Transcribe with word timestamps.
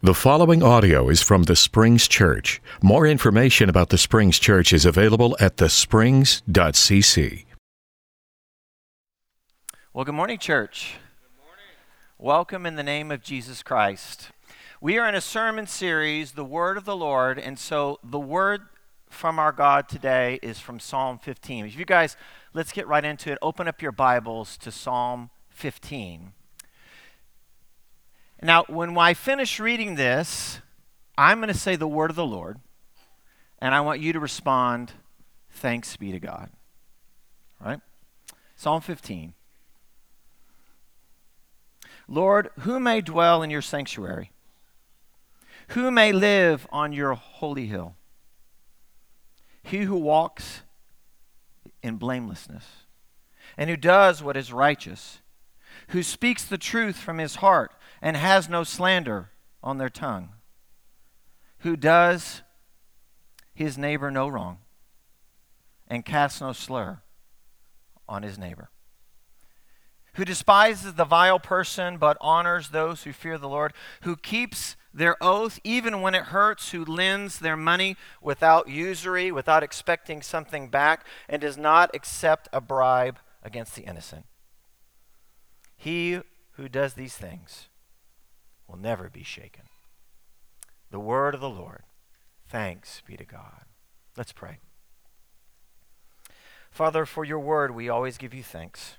The 0.00 0.14
following 0.14 0.62
audio 0.62 1.08
is 1.08 1.22
from 1.22 1.42
the 1.42 1.56
Springs 1.56 2.06
Church. 2.06 2.62
More 2.80 3.04
information 3.04 3.68
about 3.68 3.88
the 3.88 3.98
Springs 3.98 4.38
Church 4.38 4.72
is 4.72 4.84
available 4.84 5.36
at 5.40 5.56
thesprings.cc. 5.56 7.44
Well, 9.92 10.04
good 10.04 10.14
morning, 10.14 10.38
church. 10.38 10.94
Good 11.20 11.42
morning. 11.44 11.64
Welcome 12.16 12.64
in 12.64 12.76
the 12.76 12.84
name 12.84 13.10
of 13.10 13.24
Jesus 13.24 13.64
Christ. 13.64 14.28
We 14.80 14.98
are 14.98 15.08
in 15.08 15.16
a 15.16 15.20
sermon 15.20 15.66
series, 15.66 16.30
The 16.30 16.44
Word 16.44 16.76
of 16.76 16.84
the 16.84 16.96
Lord, 16.96 17.36
and 17.36 17.58
so 17.58 17.98
the 18.04 18.20
word 18.20 18.60
from 19.10 19.40
our 19.40 19.50
God 19.50 19.88
today 19.88 20.38
is 20.44 20.60
from 20.60 20.78
Psalm 20.78 21.18
15. 21.18 21.66
If 21.66 21.76
you 21.76 21.84
guys, 21.84 22.16
let's 22.54 22.70
get 22.70 22.86
right 22.86 23.04
into 23.04 23.32
it. 23.32 23.38
Open 23.42 23.66
up 23.66 23.82
your 23.82 23.90
Bibles 23.90 24.56
to 24.58 24.70
Psalm 24.70 25.30
15. 25.48 26.34
Now, 28.42 28.64
when 28.68 28.96
I 28.96 29.14
finish 29.14 29.58
reading 29.58 29.96
this, 29.96 30.60
I'm 31.16 31.38
going 31.38 31.52
to 31.52 31.58
say 31.58 31.74
the 31.76 31.88
word 31.88 32.10
of 32.10 32.16
the 32.16 32.26
Lord, 32.26 32.58
and 33.58 33.74
I 33.74 33.80
want 33.80 34.00
you 34.00 34.12
to 34.12 34.20
respond, 34.20 34.92
Thanks 35.50 35.96
be 35.96 36.12
to 36.12 36.20
God. 36.20 36.50
All 37.60 37.68
right? 37.68 37.80
Psalm 38.54 38.80
15. 38.80 39.34
Lord, 42.06 42.50
who 42.60 42.78
may 42.78 43.00
dwell 43.00 43.42
in 43.42 43.50
your 43.50 43.62
sanctuary? 43.62 44.30
Who 45.68 45.90
may 45.90 46.12
live 46.12 46.66
on 46.70 46.92
your 46.92 47.14
holy 47.14 47.66
hill? 47.66 47.96
He 49.62 49.82
who 49.82 49.96
walks 49.96 50.62
in 51.82 51.96
blamelessness, 51.96 52.64
and 53.56 53.68
who 53.68 53.76
does 53.76 54.22
what 54.22 54.36
is 54.36 54.52
righteous, 54.52 55.20
who 55.88 56.02
speaks 56.02 56.44
the 56.44 56.58
truth 56.58 56.96
from 56.96 57.18
his 57.18 57.36
heart 57.36 57.72
and 58.00 58.16
has 58.16 58.48
no 58.48 58.64
slander 58.64 59.30
on 59.62 59.78
their 59.78 59.88
tongue, 59.88 60.30
who 61.58 61.76
does 61.76 62.42
his 63.54 63.76
neighbor 63.76 64.10
no 64.10 64.28
wrong 64.28 64.58
and 65.88 66.04
casts 66.04 66.40
no 66.40 66.52
slur 66.52 67.00
on 68.08 68.22
his 68.22 68.38
neighbor, 68.38 68.70
who 70.14 70.24
despises 70.24 70.94
the 70.94 71.04
vile 71.04 71.38
person 71.38 71.96
but 71.96 72.16
honors 72.20 72.68
those 72.68 73.02
who 73.02 73.12
fear 73.12 73.38
the 73.38 73.48
Lord, 73.48 73.72
who 74.02 74.16
keeps 74.16 74.76
their 74.92 75.16
oath 75.22 75.58
even 75.64 76.00
when 76.00 76.14
it 76.14 76.24
hurts, 76.24 76.70
who 76.70 76.84
lends 76.84 77.38
their 77.38 77.56
money 77.56 77.96
without 78.20 78.68
usury, 78.68 79.30
without 79.32 79.62
expecting 79.62 80.22
something 80.22 80.68
back, 80.68 81.06
and 81.28 81.40
does 81.40 81.56
not 81.56 81.90
accept 81.94 82.48
a 82.52 82.60
bribe 82.60 83.18
against 83.42 83.74
the 83.74 83.82
innocent. 83.82 84.26
He 85.78 86.20
who 86.54 86.68
does 86.68 86.94
these 86.94 87.16
things 87.16 87.68
will 88.66 88.76
never 88.76 89.08
be 89.08 89.22
shaken. 89.22 89.62
The 90.90 90.98
word 90.98 91.34
of 91.34 91.40
the 91.40 91.48
Lord. 91.48 91.84
Thanks 92.48 93.00
be 93.06 93.16
to 93.16 93.24
God. 93.24 93.64
Let's 94.16 94.32
pray. 94.32 94.58
Father, 96.70 97.06
for 97.06 97.24
your 97.24 97.38
word, 97.38 97.74
we 97.74 97.88
always 97.88 98.18
give 98.18 98.34
you 98.34 98.42
thanks. 98.42 98.96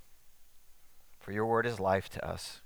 For 1.20 1.34
your 1.34 1.46
word 1.46 1.66
is 1.66 1.80
life 1.82 2.10
to 2.12 2.26
us, 2.26 2.62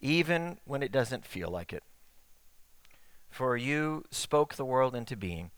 even 0.00 0.58
when 0.64 0.82
it 0.82 0.90
doesn't 0.90 1.26
feel 1.26 1.50
like 1.50 1.72
it. 1.72 1.82
For 3.28 3.56
you 3.56 4.04
spoke 4.10 4.54
the 4.54 4.64
world 4.64 4.94
into 4.94 5.16
being, 5.16 5.50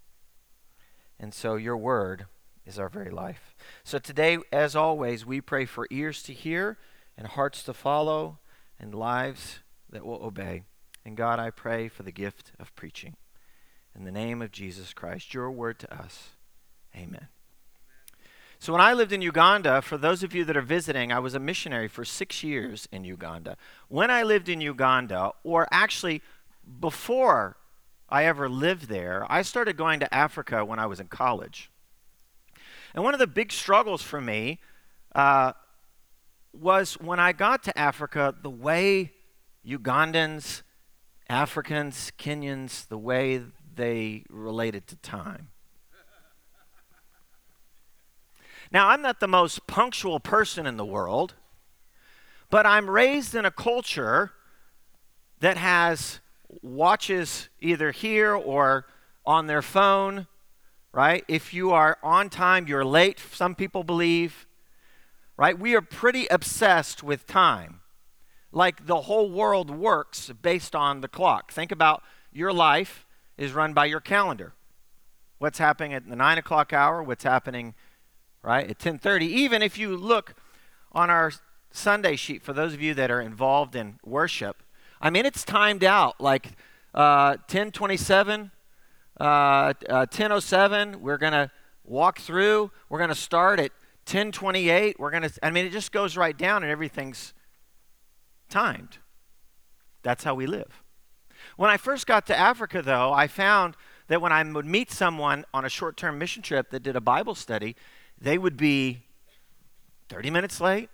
and 1.18 1.32
so 1.32 1.54
your 1.54 1.76
word 1.76 2.26
is 2.66 2.78
our 2.78 2.88
very 2.88 3.10
life. 3.10 3.54
So 3.84 3.98
today, 3.98 4.38
as 4.52 4.74
always, 4.74 5.24
we 5.24 5.40
pray 5.40 5.64
for 5.64 5.86
ears 5.90 6.22
to 6.24 6.32
hear 6.32 6.78
and 7.16 7.26
hearts 7.26 7.62
to 7.64 7.72
follow 7.72 8.38
and 8.78 8.94
lives 8.94 9.60
that 9.90 10.04
will 10.04 10.22
obey. 10.22 10.64
And 11.04 11.16
God, 11.16 11.38
I 11.38 11.50
pray 11.50 11.88
for 11.88 12.02
the 12.02 12.12
gift 12.12 12.52
of 12.58 12.74
preaching. 12.74 13.16
In 13.94 14.04
the 14.04 14.12
name 14.12 14.42
of 14.42 14.50
Jesus 14.50 14.92
Christ, 14.92 15.32
your 15.32 15.50
word 15.50 15.78
to 15.78 15.94
us. 15.94 16.30
Amen. 16.94 17.28
So, 18.58 18.72
when 18.72 18.80
I 18.80 18.94
lived 18.94 19.12
in 19.12 19.22
Uganda, 19.22 19.82
for 19.82 19.98
those 19.98 20.22
of 20.22 20.34
you 20.34 20.44
that 20.46 20.56
are 20.56 20.62
visiting, 20.62 21.12
I 21.12 21.18
was 21.18 21.34
a 21.34 21.38
missionary 21.38 21.88
for 21.88 22.04
six 22.04 22.42
years 22.42 22.88
in 22.90 23.04
Uganda. 23.04 23.56
When 23.88 24.10
I 24.10 24.22
lived 24.22 24.48
in 24.48 24.60
Uganda, 24.60 25.32
or 25.44 25.68
actually 25.70 26.22
before 26.80 27.56
I 28.08 28.24
ever 28.24 28.48
lived 28.48 28.88
there, 28.88 29.26
I 29.28 29.42
started 29.42 29.76
going 29.76 30.00
to 30.00 30.14
Africa 30.14 30.64
when 30.64 30.78
I 30.78 30.86
was 30.86 31.00
in 31.00 31.08
college. 31.08 31.70
And 32.96 33.04
one 33.04 33.12
of 33.12 33.20
the 33.20 33.26
big 33.26 33.52
struggles 33.52 34.02
for 34.02 34.22
me 34.22 34.58
uh, 35.14 35.52
was 36.54 36.94
when 36.94 37.20
I 37.20 37.32
got 37.32 37.62
to 37.64 37.78
Africa, 37.78 38.34
the 38.40 38.50
way 38.50 39.12
Ugandans, 39.66 40.62
Africans, 41.28 42.10
Kenyans, 42.18 42.88
the 42.88 42.96
way 42.96 43.42
they 43.74 44.24
related 44.30 44.86
to 44.86 44.96
time. 44.96 45.48
Now, 48.72 48.88
I'm 48.88 49.02
not 49.02 49.20
the 49.20 49.28
most 49.28 49.66
punctual 49.66 50.18
person 50.18 50.66
in 50.66 50.78
the 50.78 50.84
world, 50.84 51.34
but 52.48 52.64
I'm 52.64 52.88
raised 52.88 53.34
in 53.34 53.44
a 53.44 53.50
culture 53.50 54.32
that 55.40 55.58
has 55.58 56.20
watches 56.62 57.50
either 57.60 57.90
here 57.90 58.34
or 58.34 58.86
on 59.26 59.46
their 59.46 59.62
phone, 59.62 60.26
right? 60.96 61.24
If 61.28 61.52
you 61.52 61.70
are 61.72 61.98
on 62.02 62.30
time, 62.30 62.66
you're 62.66 62.84
late, 62.84 63.20
some 63.32 63.54
people 63.54 63.84
believe 63.84 64.46
right? 65.36 65.58
We 65.58 65.74
are 65.74 65.82
pretty 65.82 66.26
obsessed 66.28 67.02
with 67.02 67.26
time. 67.26 67.80
Like 68.52 68.86
the 68.86 69.02
whole 69.02 69.30
world 69.30 69.70
works 69.70 70.30
based 70.40 70.74
on 70.74 71.00
the 71.00 71.08
clock. 71.08 71.52
Think 71.52 71.70
about 71.70 72.02
your 72.32 72.52
life 72.52 73.06
is 73.36 73.52
run 73.52 73.74
by 73.74 73.86
your 73.86 74.00
calendar. 74.00 74.54
What's 75.38 75.58
happening 75.58 75.92
at 75.92 76.08
the 76.08 76.16
nine 76.16 76.38
o'clock 76.38 76.72
hour? 76.72 77.02
What's 77.02 77.24
happening, 77.24 77.74
right, 78.42 78.70
at 78.70 78.78
10:30? 78.78 79.26
Even 79.26 79.60
if 79.60 79.76
you 79.76 79.94
look 79.96 80.34
on 80.92 81.10
our 81.10 81.32
Sunday 81.70 82.16
sheet 82.16 82.42
for 82.42 82.54
those 82.54 82.72
of 82.72 82.80
you 82.80 82.94
that 82.94 83.10
are 83.10 83.20
involved 83.20 83.76
in 83.76 83.98
worship, 84.02 84.62
I 85.02 85.10
mean 85.10 85.26
it's 85.26 85.44
timed 85.44 85.84
out. 85.84 86.18
Like 86.18 86.52
uh, 86.94 87.36
10:27, 87.48 88.50
uh, 89.20 89.72
uh, 89.88 90.06
10:07. 90.06 90.96
We're 90.96 91.18
gonna 91.18 91.50
walk 91.84 92.20
through. 92.20 92.70
We're 92.88 92.98
gonna 92.98 93.14
start 93.14 93.60
at 93.60 93.72
1028, 94.06 95.00
we're 95.00 95.10
going 95.10 95.24
to, 95.24 95.32
I 95.42 95.50
mean, 95.50 95.66
it 95.66 95.72
just 95.72 95.90
goes 95.90 96.16
right 96.16 96.38
down 96.38 96.62
and 96.62 96.70
everything's 96.70 97.34
timed. 98.48 98.98
That's 100.04 100.22
how 100.22 100.36
we 100.36 100.46
live. 100.46 100.84
When 101.56 101.70
I 101.70 101.76
first 101.76 102.06
got 102.06 102.24
to 102.26 102.38
Africa, 102.38 102.82
though, 102.82 103.12
I 103.12 103.26
found 103.26 103.74
that 104.06 104.20
when 104.20 104.30
I 104.30 104.44
would 104.44 104.64
meet 104.64 104.92
someone 104.92 105.44
on 105.52 105.64
a 105.64 105.68
short 105.68 105.96
term 105.96 106.18
mission 106.18 106.40
trip 106.40 106.70
that 106.70 106.84
did 106.84 106.94
a 106.94 107.00
Bible 107.00 107.34
study, 107.34 107.74
they 108.16 108.38
would 108.38 108.56
be 108.56 109.02
30 110.08 110.30
minutes 110.30 110.60
late, 110.60 110.88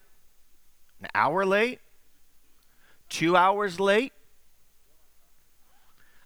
an 1.02 1.08
hour 1.14 1.44
late, 1.44 1.80
two 3.10 3.36
hours 3.36 3.78
late. 3.78 4.14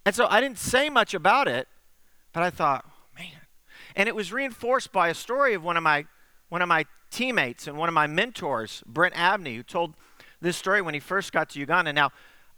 And 0.05 0.15
so 0.15 0.29
I 0.31 0.41
didn't 0.41 0.59
say 0.59 0.89
much 0.89 1.15
about 1.15 1.49
it, 1.49 1.67
but 2.37 2.43
I 2.43 2.51
thought, 2.51 2.85
man. 3.19 3.33
And 3.95 4.11
it 4.11 4.15
was 4.15 4.31
reinforced 4.31 4.93
by 4.93 5.09
a 5.09 5.15
story 5.15 5.55
of 5.55 5.65
one 5.65 5.79
of 5.79 5.83
my 5.83 6.05
one 6.51 6.61
of 6.61 6.69
my 6.69 6.85
teammates 7.11 7.67
and 7.67 7.79
one 7.79 7.89
of 7.89 7.95
my 7.95 8.07
mentors, 8.07 8.83
Brent 8.87 9.15
Abney, 9.17 9.57
who 9.57 9.63
told 9.63 9.95
this 10.43 10.55
story 10.55 10.83
when 10.83 10.93
he 10.93 11.01
first 11.01 11.33
got 11.33 11.49
to 11.51 11.59
Uganda. 11.59 11.95
Now, 11.95 12.11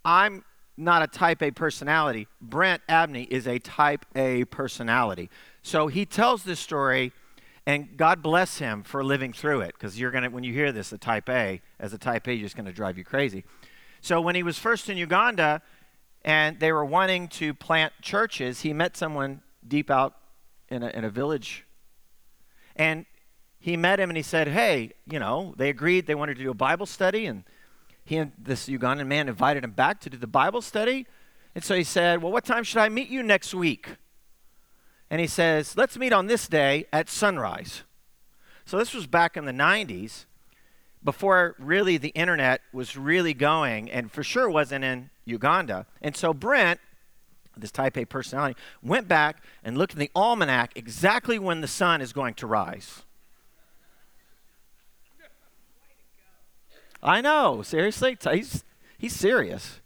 I'm 0.05 0.45
not 0.77 1.05
a 1.05 1.07
type 1.07 1.45
A 1.45 1.53
personality. 1.53 2.27
Brent 2.41 2.83
Abney 2.89 3.23
is 3.31 3.47
a 3.47 3.61
type 3.61 4.05
A 4.17 4.47
personality. 4.47 5.31
So 5.63 5.87
he 5.87 6.05
tells 6.05 6.43
this 6.43 6.59
story, 6.59 7.13
and 7.65 7.97
God 7.97 8.21
bless 8.21 8.59
him 8.59 8.83
for 8.83 9.05
living 9.05 9.33
through 9.33 9.61
it, 9.61 9.75
because 9.75 9.97
you're 9.97 10.11
gonna 10.11 10.29
when 10.29 10.43
you 10.43 10.53
hear 10.53 10.73
this, 10.73 10.91
a 10.91 10.99
type 10.99 11.29
A, 11.29 11.61
as 11.79 11.93
a 11.93 11.99
type 11.99 12.27
A, 12.27 12.33
you're 12.33 12.47
just 12.47 12.57
gonna 12.57 12.73
drive 12.73 12.99
you 12.99 13.05
crazy. 13.05 13.45
So 14.01 14.21
when 14.21 14.35
he 14.35 14.43
was 14.43 14.59
first 14.59 14.91
in 14.91 14.97
Uganda 14.97 15.63
and 16.25 16.59
they 16.59 16.73
were 16.73 16.85
wanting 16.85 17.29
to 17.29 17.55
plant 17.55 17.93
churches, 18.03 18.63
he 18.63 18.73
met 18.73 18.97
someone 18.97 19.43
deep 19.69 19.91
out 19.91 20.17
in 20.69 20.83
a, 20.83 20.89
in 20.89 21.05
a 21.05 21.11
village. 21.11 21.65
And 22.77 23.07
he 23.59 23.77
met 23.77 24.01
him 24.01 24.11
and 24.11 24.17
he 24.17 24.23
said, 24.23 24.49
Hey, 24.49 24.93
you 25.07 25.19
know, 25.19 25.55
they 25.57 25.69
agreed 25.69 26.07
they 26.07 26.15
wanted 26.15 26.37
to 26.37 26.43
do 26.43 26.51
a 26.51 26.55
Bible 26.55 26.87
study. 26.87 27.27
And 27.27 27.45
he 28.05 28.17
and 28.17 28.33
this 28.39 28.69
Ugandan 28.69 29.07
man 29.07 29.29
invited 29.29 29.65
him 29.65 29.73
back 29.73 30.01
to 30.01 30.11
do 30.11 30.17
the 30.17 30.27
Bible 30.27 30.63
study. 30.63 31.07
And 31.55 31.65
so 31.65 31.75
he 31.75 31.85
said, 31.85 32.23
Well, 32.23 32.33
what 32.33 32.45
time 32.45 32.65
should 32.65 32.79
I 32.79 32.89
meet 32.89 33.09
you 33.09 33.23
next 33.23 33.55
week? 33.55 33.97
And 35.11 35.21
he 35.21 35.27
says, 35.27 35.77
Let's 35.77 35.99
meet 35.99 36.13
on 36.13 36.27
this 36.27 36.49
day 36.49 36.87
at 36.93 37.09
sunrise. 37.09 37.83
So 38.65 38.79
this 38.79 38.95
was 38.95 39.07
back 39.07 39.37
in 39.37 39.47
the 39.47 39.53
90s, 39.53 40.27
before 41.03 41.57
really 41.59 41.97
the 41.97 42.11
internet 42.11 42.61
was 42.73 42.97
really 42.97 43.33
going, 43.33 43.91
and 43.91 44.13
for 44.13 44.23
sure 44.23 44.51
wasn't 44.51 44.85
in 44.85 45.11
Uganda. 45.25 45.87
And 46.03 46.15
so 46.17 46.35
Brent, 46.35 46.81
this 47.61 47.71
type 47.71 47.97
A 47.97 48.05
personality, 48.05 48.59
went 48.83 49.09
back 49.09 49.43
and 49.65 49.77
looked 49.77 49.93
in 49.93 49.99
the 49.99 50.11
almanac 50.15 50.73
exactly 50.77 51.39
when 51.39 51.61
the 51.61 51.69
sun 51.69 52.01
is 52.01 52.13
going 52.13 52.35
to 52.35 52.47
rise. 52.47 53.03
I 57.03 57.21
know, 57.21 57.63
seriously. 57.63 58.17
He's, 58.33 58.65
he's 58.99 59.15
serious. 59.15 59.81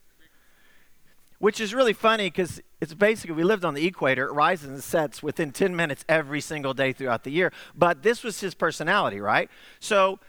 which 1.39 1.61
is 1.61 1.75
really 1.75 1.93
funny 1.93 2.29
because 2.29 2.61
it's 2.81 2.95
basically 2.95 3.35
we 3.35 3.43
lived 3.43 3.65
on 3.65 3.75
the 3.75 3.85
equator. 3.87 4.27
It 4.29 4.33
rises 4.33 4.71
and 4.71 4.83
sets 4.83 5.23
within 5.23 5.51
10 5.51 5.75
minutes 5.75 6.05
every 6.09 6.41
single 6.41 6.73
day 6.73 6.93
throughout 6.93 7.25
the 7.25 7.31
year. 7.33 7.53
But 7.75 8.03
this 8.03 8.23
was 8.23 8.41
his 8.41 8.55
personality, 8.55 9.21
right? 9.21 9.51
So 9.81 10.21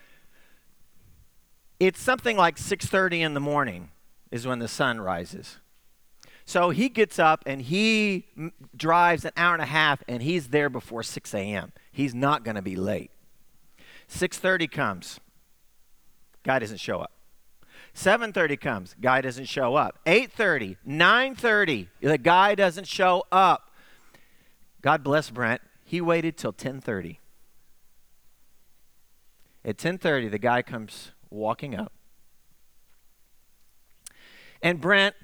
it's 1.80 2.01
something 2.01 2.36
like 2.36 2.57
6:30 2.57 3.22
in 3.22 3.34
the 3.34 3.40
morning 3.40 3.92
is 4.31 4.48
when 4.48 4.60
the 4.60 4.68
sun 4.68 5.00
rises. 5.00 5.60
So 6.45 6.72
he 6.72 6.90
gets 6.90 7.19
up 7.19 7.44
and 7.45 7.62
he 7.62 8.25
drives 8.75 9.25
an 9.25 9.31
hour 9.38 9.54
and 9.54 9.62
a 9.62 9.68
half 9.68 10.04
and 10.07 10.22
he's 10.22 10.50
there 10.50 10.69
before 10.69 11.04
6 11.04 11.34
a.m. 11.34 11.72
He's 11.92 12.13
not 12.13 12.44
going 12.44 12.56
to 12.56 12.62
be 12.62 12.75
late. 12.75 13.12
6:30 14.10 14.69
comes. 14.69 15.19
Guy 16.44 16.60
doesn't 16.60 16.80
show 16.80 17.00
up. 17.00 17.12
7:30 17.95 18.60
comes. 18.60 18.95
Guy 19.00 19.22
doesn't 19.22 19.45
show 19.45 19.75
up. 19.75 20.00
8:30, 20.06 20.78
9:30, 20.86 21.88
the 22.01 22.18
guy 22.18 22.56
doesn't 22.56 22.88
show 22.88 23.24
up. 23.31 23.72
God 24.81 25.04
bless 25.04 25.30
Brent. 25.30 25.62
He 25.86 26.01
waited 26.01 26.38
till 26.38 26.54
10:30. 26.54 27.19
At 29.63 29.78
10:30, 29.78 30.30
the 30.30 30.40
guy 30.40 30.62
comes 30.62 31.12
walking 31.30 31.75
up. 31.75 31.94
And 34.62 34.81
Brent, 34.81 35.16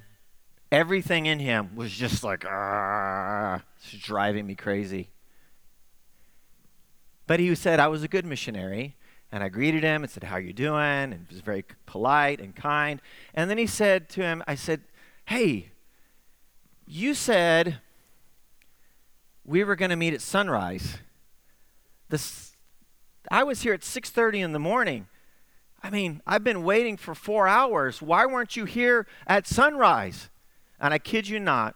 everything 0.71 1.25
in 1.25 1.39
him 1.39 1.75
was 1.75 1.91
just 1.91 2.23
like, 2.23 2.45
ah, 2.47 3.61
it's 3.77 3.91
driving 4.03 4.45
me 4.45 4.55
crazy. 4.55 5.09
But 7.27 7.39
he 7.39 7.53
said, 7.55 7.79
I 7.79 7.87
was 7.87 8.03
a 8.03 8.07
good 8.07 8.25
missionary. 8.25 8.95
And 9.31 9.43
I 9.43 9.49
greeted 9.49 9.83
him 9.83 10.01
and 10.01 10.11
said, 10.11 10.23
How 10.23 10.37
you 10.37 10.53
doing? 10.53 11.13
And 11.13 11.27
was 11.29 11.41
very 11.41 11.63
polite 11.85 12.39
and 12.39 12.55
kind. 12.55 12.99
And 13.35 13.49
then 13.49 13.59
he 13.59 13.67
said 13.67 14.09
to 14.09 14.23
him, 14.23 14.43
I 14.47 14.55
said, 14.55 14.81
Hey, 15.25 15.69
you 16.87 17.13
said 17.13 17.79
we 19.45 19.63
were 19.63 19.75
going 19.75 19.91
to 19.91 19.95
meet 19.95 20.13
at 20.13 20.21
sunrise. 20.21 20.97
This, 22.09 22.55
I 23.29 23.43
was 23.43 23.61
here 23.61 23.73
at 23.73 23.81
6:30 23.81 24.43
in 24.43 24.51
the 24.51 24.59
morning. 24.59 25.07
I 25.81 25.89
mean, 25.89 26.21
I've 26.25 26.43
been 26.43 26.63
waiting 26.63 26.97
for 26.97 27.15
four 27.15 27.47
hours. 27.47 28.01
Why 28.01 28.25
weren't 28.25 28.57
you 28.57 28.65
here 28.65 29.07
at 29.27 29.47
sunrise? 29.47 30.29
And 30.79 30.93
I 30.93 30.97
kid 30.97 31.27
you 31.27 31.39
not, 31.39 31.75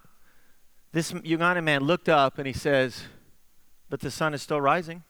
this 0.91 1.11
Ugandan 1.11 1.63
man 1.63 1.83
looked 1.83 2.07
up 2.07 2.37
and 2.37 2.47
he 2.47 2.53
says, 2.53 3.03
But 3.89 3.99
the 3.99 4.11
sun 4.11 4.33
is 4.33 4.41
still 4.41 4.61
rising. 4.61 5.03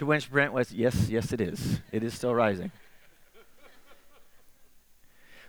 to 0.00 0.06
which 0.06 0.30
Brent 0.30 0.54
was, 0.54 0.72
Yes, 0.72 1.10
yes, 1.10 1.30
it 1.30 1.42
is. 1.42 1.80
It 1.92 2.02
is 2.02 2.14
still 2.14 2.34
rising. 2.34 2.72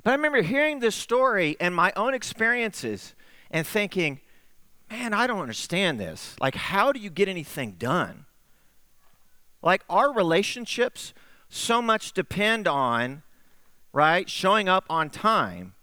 But 0.03 0.11
I 0.11 0.13
remember 0.15 0.41
hearing 0.41 0.79
this 0.79 0.93
story 0.93 1.55
and 1.57 1.73
my 1.73 1.93
own 1.95 2.13
experiences 2.13 3.15
and 3.49 3.65
thinking, 3.65 4.19
man, 4.89 5.13
I 5.13 5.25
don't 5.25 5.39
understand 5.39 6.01
this. 6.01 6.35
Like, 6.41 6.55
how 6.55 6.91
do 6.91 6.99
you 6.99 7.09
get 7.09 7.29
anything 7.29 7.75
done? 7.79 8.25
Like, 9.61 9.83
our 9.89 10.11
relationships 10.11 11.13
so 11.51 11.81
much 11.81 12.13
depend 12.13 12.67
on, 12.67 13.23
right, 13.91 14.29
showing 14.29 14.69
up 14.69 14.85
on 14.89 15.09
time 15.09 15.73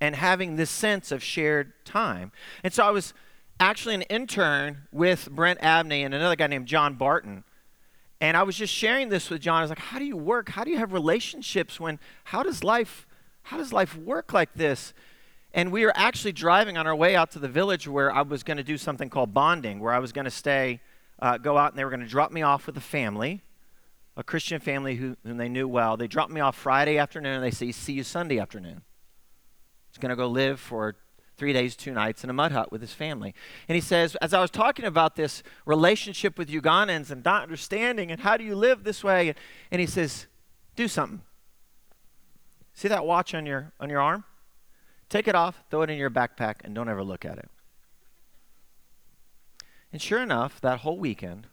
and 0.00 0.16
having 0.16 0.56
this 0.56 0.70
sense 0.70 1.12
of 1.12 1.22
shared 1.22 1.72
time. 1.84 2.32
And 2.64 2.72
so 2.72 2.84
I 2.84 2.90
was 2.90 3.12
actually 3.60 3.96
an 3.96 4.02
intern 4.02 4.88
with 4.90 5.30
Brent 5.30 5.62
Abney 5.62 6.04
and 6.04 6.14
another 6.14 6.36
guy 6.36 6.46
named 6.46 6.66
John 6.66 6.94
Barton. 6.94 7.44
And 8.20 8.36
I 8.36 8.42
was 8.44 8.56
just 8.56 8.72
sharing 8.72 9.10
this 9.10 9.28
with 9.28 9.42
John. 9.42 9.58
I 9.58 9.60
was 9.62 9.70
like, 9.70 9.78
how 9.78 9.98
do 9.98 10.04
you 10.06 10.16
work? 10.16 10.48
How 10.48 10.64
do 10.64 10.70
you 10.70 10.78
have 10.78 10.92
relationships 10.92 11.78
when, 11.78 11.98
how 12.24 12.42
does 12.42 12.64
life, 12.64 13.06
how 13.42 13.58
does 13.58 13.72
life 13.72 13.94
work 13.96 14.32
like 14.32 14.54
this? 14.54 14.94
And 15.52 15.70
we 15.70 15.84
were 15.84 15.92
actually 15.96 16.32
driving 16.32 16.78
on 16.78 16.86
our 16.86 16.96
way 16.96 17.14
out 17.14 17.30
to 17.32 17.38
the 17.38 17.48
village 17.48 17.86
where 17.86 18.10
I 18.10 18.22
was 18.22 18.42
going 18.42 18.56
to 18.56 18.64
do 18.64 18.78
something 18.78 19.10
called 19.10 19.34
bonding, 19.34 19.80
where 19.80 19.92
I 19.92 19.98
was 19.98 20.12
going 20.12 20.24
to 20.24 20.30
stay, 20.30 20.80
uh, 21.20 21.36
go 21.36 21.58
out, 21.58 21.72
and 21.72 21.78
they 21.78 21.84
were 21.84 21.90
going 21.90 22.00
to 22.00 22.06
drop 22.06 22.32
me 22.32 22.42
off 22.42 22.66
with 22.66 22.76
a 22.76 22.82
family, 22.82 23.42
a 24.18 24.24
Christian 24.24 24.60
family 24.60 24.96
who, 24.96 25.16
whom 25.24 25.36
they 25.36 25.48
knew 25.48 25.68
well. 25.68 25.96
They 25.96 26.08
dropped 26.08 26.32
me 26.32 26.40
off 26.40 26.56
Friday 26.56 26.98
afternoon, 26.98 27.34
and 27.34 27.44
they 27.44 27.52
say, 27.52 27.70
see 27.70 27.92
you 27.92 28.02
Sunday 28.02 28.40
afternoon. 28.40 28.82
He's 29.90 29.98
going 29.98 30.10
to 30.10 30.16
go 30.16 30.26
live 30.26 30.58
for 30.58 30.96
three 31.36 31.52
days, 31.52 31.76
two 31.76 31.92
nights 31.92 32.24
in 32.24 32.30
a 32.30 32.32
mud 32.32 32.50
hut 32.50 32.72
with 32.72 32.80
his 32.80 32.92
family. 32.92 33.32
And 33.68 33.76
he 33.76 33.80
says, 33.80 34.16
as 34.16 34.34
I 34.34 34.40
was 34.40 34.50
talking 34.50 34.84
about 34.84 35.14
this 35.14 35.44
relationship 35.64 36.36
with 36.36 36.48
Ugandans 36.48 37.12
and 37.12 37.24
not 37.24 37.44
understanding 37.44 38.10
and 38.10 38.20
how 38.20 38.36
do 38.36 38.42
you 38.42 38.56
live 38.56 38.82
this 38.82 39.04
way, 39.04 39.36
and 39.70 39.80
he 39.80 39.86
says, 39.86 40.26
do 40.74 40.88
something. 40.88 41.22
See 42.74 42.88
that 42.88 43.06
watch 43.06 43.34
on 43.34 43.46
your 43.46 43.72
on 43.78 43.88
your 43.88 44.00
arm? 44.00 44.24
Take 45.08 45.28
it 45.28 45.34
off, 45.36 45.62
throw 45.70 45.82
it 45.82 45.90
in 45.90 45.96
your 45.96 46.10
backpack, 46.10 46.56
and 46.64 46.74
don't 46.74 46.88
ever 46.88 47.04
look 47.04 47.24
at 47.24 47.38
it. 47.38 47.48
And 49.92 50.02
sure 50.02 50.20
enough, 50.20 50.60
that 50.60 50.80
whole 50.80 50.98
weekend, 50.98 51.46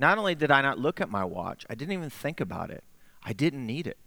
not 0.00 0.18
only 0.18 0.34
did 0.34 0.50
I 0.50 0.62
not 0.62 0.78
look 0.78 1.00
at 1.00 1.10
my 1.10 1.24
watch, 1.24 1.66
I 1.68 1.74
didn't 1.74 1.92
even 1.92 2.10
think 2.10 2.40
about 2.40 2.70
it. 2.70 2.82
I 3.22 3.32
didn't 3.32 3.66
need 3.66 3.86
it. 3.86 3.98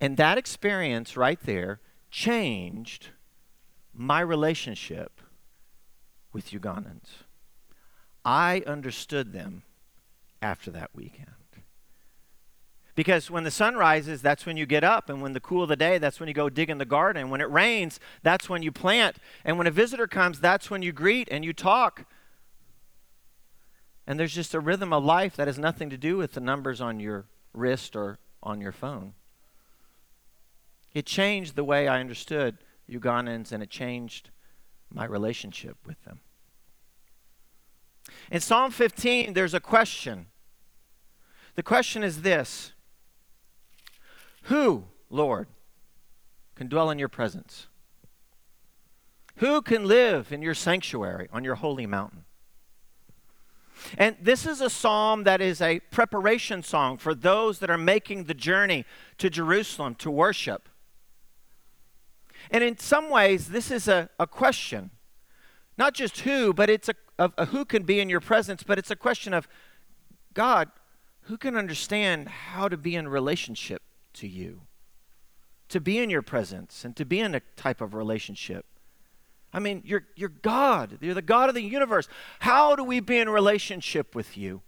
And 0.00 0.16
that 0.16 0.38
experience 0.38 1.16
right 1.16 1.40
there 1.40 1.80
changed 2.10 3.08
my 3.92 4.20
relationship 4.20 5.20
with 6.32 6.50
Ugandans. 6.50 7.24
I 8.24 8.62
understood 8.66 9.32
them 9.32 9.64
after 10.40 10.70
that 10.70 10.90
weekend. 10.94 11.30
Because 12.94 13.30
when 13.30 13.42
the 13.42 13.50
sun 13.50 13.74
rises, 13.74 14.22
that's 14.22 14.46
when 14.46 14.56
you 14.56 14.66
get 14.66 14.84
up. 14.84 15.08
And 15.08 15.20
when 15.20 15.32
the 15.32 15.40
cool 15.40 15.64
of 15.64 15.68
the 15.68 15.76
day, 15.76 15.98
that's 15.98 16.20
when 16.20 16.28
you 16.28 16.34
go 16.34 16.48
dig 16.48 16.70
in 16.70 16.78
the 16.78 16.84
garden. 16.84 17.28
When 17.28 17.40
it 17.40 17.50
rains, 17.50 17.98
that's 18.22 18.48
when 18.48 18.62
you 18.62 18.70
plant. 18.70 19.16
And 19.44 19.58
when 19.58 19.66
a 19.66 19.72
visitor 19.72 20.06
comes, 20.06 20.38
that's 20.38 20.70
when 20.70 20.82
you 20.82 20.92
greet 20.92 21.28
and 21.30 21.44
you 21.44 21.52
talk. 21.52 22.04
And 24.06 24.20
there's 24.20 24.34
just 24.34 24.54
a 24.54 24.60
rhythm 24.60 24.92
of 24.92 25.04
life 25.04 25.36
that 25.36 25.48
has 25.48 25.58
nothing 25.58 25.90
to 25.90 25.96
do 25.96 26.16
with 26.16 26.32
the 26.32 26.40
numbers 26.40 26.80
on 26.80 27.00
your 27.00 27.26
wrist 27.52 27.96
or 27.96 28.18
on 28.42 28.60
your 28.60 28.72
phone. 28.72 29.14
It 30.92 31.06
changed 31.06 31.56
the 31.56 31.64
way 31.64 31.88
I 31.88 32.00
understood 32.00 32.58
Ugandans 32.88 33.50
and 33.50 33.62
it 33.62 33.70
changed 33.70 34.30
my 34.92 35.04
relationship 35.04 35.76
with 35.86 36.02
them. 36.04 36.20
In 38.30 38.40
Psalm 38.40 38.70
15, 38.70 39.32
there's 39.32 39.54
a 39.54 39.60
question. 39.60 40.26
The 41.54 41.62
question 41.62 42.02
is 42.02 42.22
this 42.22 42.72
who, 44.42 44.84
Lord, 45.08 45.48
can 46.54 46.68
dwell 46.68 46.90
in 46.90 46.98
your 46.98 47.08
presence? 47.08 47.66
Who 49.36 49.62
can 49.62 49.86
live 49.86 50.32
in 50.32 50.42
your 50.42 50.54
sanctuary 50.54 51.28
on 51.32 51.44
your 51.44 51.56
holy 51.56 51.86
mountain? 51.86 52.24
And 53.98 54.16
this 54.20 54.46
is 54.46 54.60
a 54.60 54.70
psalm 54.70 55.24
that 55.24 55.40
is 55.40 55.60
a 55.60 55.80
preparation 55.90 56.62
song 56.62 56.96
for 56.96 57.14
those 57.14 57.58
that 57.58 57.70
are 57.70 57.78
making 57.78 58.24
the 58.24 58.34
journey 58.34 58.84
to 59.18 59.28
Jerusalem 59.28 59.94
to 59.96 60.10
worship. 60.10 60.68
And 62.50 62.62
in 62.62 62.78
some 62.78 63.10
ways, 63.10 63.48
this 63.48 63.70
is 63.70 63.88
a, 63.88 64.10
a 64.18 64.26
question. 64.26 64.90
Not 65.76 65.94
just 65.94 66.20
who, 66.20 66.52
but 66.52 66.70
it's 66.70 66.88
a, 66.88 66.94
a, 67.18 67.32
a 67.38 67.46
who 67.46 67.64
can 67.64 67.82
be 67.82 68.00
in 68.00 68.08
your 68.08 68.20
presence, 68.20 68.62
but 68.62 68.78
it's 68.78 68.90
a 68.90 68.96
question 68.96 69.34
of 69.34 69.48
God, 70.34 70.70
who 71.22 71.36
can 71.36 71.56
understand 71.56 72.28
how 72.28 72.68
to 72.68 72.76
be 72.76 72.94
in 72.94 73.08
relationship 73.08 73.82
to 74.14 74.28
you, 74.28 74.62
to 75.68 75.80
be 75.80 75.98
in 75.98 76.10
your 76.10 76.22
presence, 76.22 76.84
and 76.84 76.94
to 76.96 77.04
be 77.04 77.20
in 77.20 77.34
a 77.34 77.40
type 77.56 77.80
of 77.80 77.94
relationship. 77.94 78.66
I 79.54 79.60
mean, 79.60 79.82
you're, 79.86 80.04
you're 80.16 80.28
God. 80.28 80.98
You're 81.00 81.14
the 81.14 81.22
God 81.22 81.48
of 81.48 81.54
the 81.54 81.62
universe. 81.62 82.08
How 82.40 82.74
do 82.74 82.82
we 82.82 82.98
be 82.98 83.18
in 83.18 83.28
relationship 83.28 84.14
with 84.14 84.36
you? 84.36 84.62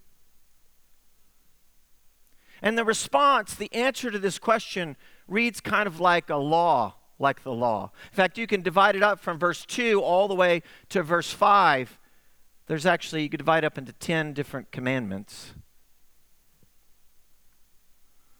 And 2.61 2.77
the 2.77 2.85
response, 2.85 3.53
the 3.53 3.71
answer 3.73 4.09
to 4.09 4.17
this 4.17 4.39
question, 4.39 4.95
reads 5.27 5.59
kind 5.59 5.87
of 5.87 5.99
like 5.99 6.29
a 6.29 6.37
law, 6.37 6.95
like 7.19 7.43
the 7.43 7.51
law. 7.51 7.91
In 8.11 8.15
fact, 8.15 8.37
you 8.37 8.47
can 8.47 8.61
divide 8.61 8.95
it 8.95 9.03
up 9.03 9.19
from 9.19 9.37
verse 9.37 9.65
2 9.65 10.01
all 10.01 10.29
the 10.29 10.35
way 10.35 10.63
to 10.89 11.03
verse 11.03 11.31
5. 11.31 11.99
There's 12.67 12.85
actually, 12.85 13.23
you 13.23 13.29
could 13.29 13.39
divide 13.39 13.65
up 13.65 13.77
into 13.77 13.91
10 13.91 14.33
different 14.33 14.71
commandments. 14.71 15.53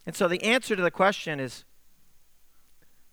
And 0.06 0.16
so 0.16 0.30
the 0.30 0.42
answer 0.44 0.78
to 0.78 0.82
the 0.82 0.92
question 0.92 1.42
is 1.42 1.66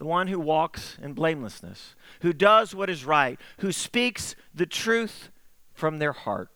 the 0.04 0.08
one 0.08 0.28
who 0.28 0.38
walks 0.38 0.99
in 1.02 1.14
blamelessness, 1.14 1.94
who 2.20 2.34
does 2.34 2.75
what 2.75 2.90
is 2.90 3.06
right, 3.06 3.40
who 3.61 3.73
speaks 3.73 4.37
the 4.54 4.66
truth 4.66 5.30
from 5.73 5.99
their 5.99 6.12
heart. 6.12 6.50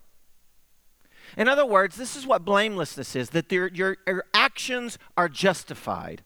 In 1.34 1.48
other 1.48 1.64
words, 1.64 1.96
this 1.96 2.14
is 2.14 2.26
what 2.26 2.44
blamelessness 2.44 3.16
is 3.16 3.30
that 3.30 3.50
your, 3.50 3.70
your 3.72 4.24
actions 4.34 4.98
are 5.16 5.30
justified. 5.30 6.24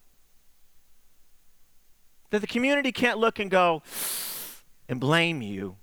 That 2.31 2.41
the 2.41 2.49
community 2.49 2.91
can't 2.91 3.19
look 3.19 3.39
and 3.39 3.49
go 3.49 3.85
and 4.89 4.99
blame 4.99 5.43
you. 5.43 5.77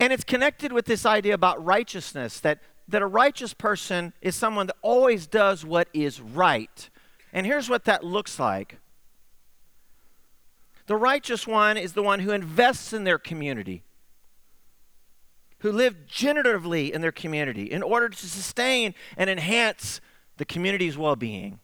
And 0.00 0.12
it's 0.12 0.24
connected 0.24 0.72
with 0.72 0.86
this 0.86 1.06
idea 1.06 1.32
about 1.34 1.64
righteousness 1.64 2.40
that 2.40 2.58
that 2.88 3.02
a 3.02 3.06
righteous 3.06 3.54
person 3.54 4.14
is 4.20 4.34
someone 4.34 4.66
that 4.66 4.76
always 4.82 5.28
does 5.28 5.64
what 5.64 5.88
is 5.94 6.20
right. 6.20 6.90
And 7.32 7.46
here's 7.46 7.70
what 7.70 7.84
that 7.84 8.02
looks 8.02 8.40
like 8.40 8.80
the 10.86 10.96
righteous 10.96 11.46
one 11.46 11.76
is 11.76 11.92
the 11.94 12.02
one 12.02 12.20
who 12.20 12.30
invests 12.30 12.92
in 12.92 13.04
their 13.04 13.18
community, 13.18 13.82
who 15.58 15.72
live 15.72 16.06
generatively 16.06 16.90
in 16.90 17.00
their 17.00 17.12
community 17.12 17.70
in 17.70 17.82
order 17.82 18.08
to 18.08 18.16
sustain 18.16 18.94
and 19.16 19.30
enhance 19.30 20.00
the 20.36 20.44
community's 20.44 20.98
well 20.98 21.16
being. 21.16 21.60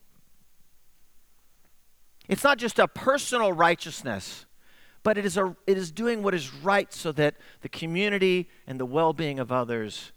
It's 2.29 2.45
not 2.45 2.59
just 2.59 2.79
a 2.79 2.89
personal 2.89 3.53
righteousness, 3.53 4.47
but 5.03 5.19
it 5.19 5.27
is, 5.27 5.37
a, 5.37 5.57
it 5.67 5.77
is 5.77 5.91
doing 5.91 6.23
what 6.23 6.35
is 6.35 6.55
right 6.55 6.93
so 6.93 7.12
that 7.12 7.35
the 7.62 7.69
community 7.69 8.49
and 8.67 8.79
the 8.79 8.87
well 8.87 9.12
being 9.12 9.39
of 9.39 9.50
others 9.50 10.12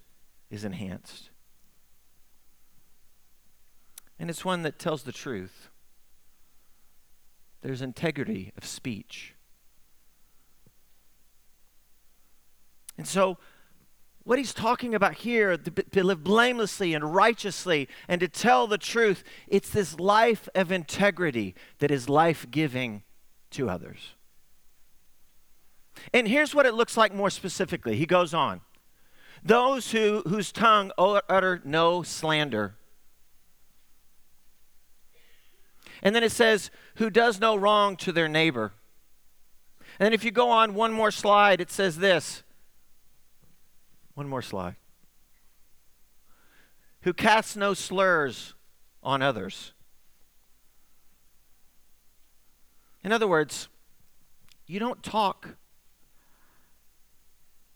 is 0.50 0.64
enhanced. 0.64 1.30
And 4.20 4.30
it's 4.30 4.46
one 4.46 4.62
that 4.62 4.78
tells 4.78 5.04
the 5.04 5.12
truth. 5.12 5.70
There's 7.64 7.82
integrity 7.82 8.52
of 8.58 8.66
speech. 8.66 9.36
And 12.98 13.08
so, 13.08 13.38
what 14.26 14.38
he's 14.38 14.54
talking 14.54 14.94
about 14.94 15.16
here, 15.16 15.58
to, 15.58 16.04
live 16.04 16.24
blamelessly 16.24 16.94
and 16.94 17.16
righteously 17.16 17.90
and 18.08 18.22
to 18.22 18.28
tell 18.28 18.68
the 18.68 18.78
truth, 18.78 19.24
it's 19.48 19.70
this 19.70 20.00
life 20.00 20.48
of 20.56 20.72
integrity 20.72 21.56
that 21.80 21.92
is 21.92 22.08
life 22.08 22.46
giving 22.52 23.04
to 23.52 23.70
others. 23.70 24.16
And 26.14 26.28
here's 26.28 26.54
what 26.54 26.66
it 26.66 26.74
looks 26.74 26.96
like 26.98 27.14
more 27.14 27.30
specifically. 27.30 27.96
He 27.96 28.06
goes 28.06 28.34
on 28.34 28.62
Those 29.44 29.92
who, 29.92 30.22
whose 30.28 30.52
tongue 30.52 30.92
utter 30.98 31.62
no 31.64 32.04
slander. 32.04 32.76
And 36.04 36.14
then 36.14 36.24
it 36.24 36.34
says, 36.34 36.70
who 36.96 37.10
does 37.10 37.40
no 37.40 37.56
wrong 37.56 37.96
to 37.98 38.12
their 38.12 38.28
neighbor. 38.28 38.74
And 39.98 40.06
then 40.06 40.14
if 40.14 40.26
you 40.26 40.32
go 40.32 40.50
on 40.50 40.74
one 40.74 40.92
more 40.92 41.12
slide, 41.12 41.62
it 41.62 41.72
says 41.72 41.98
this. 41.98 42.44
One 44.14 44.28
more 44.28 44.42
slide. 44.42 44.76
Who 47.04 47.14
casts 47.14 47.56
no 47.56 47.74
slurs 47.74 48.54
on 49.02 49.22
others. 49.22 49.74
In 53.04 53.12
other 53.12 53.28
words, 53.28 53.70
you 54.68 54.80
don't 54.80 55.02
talk 55.04 55.56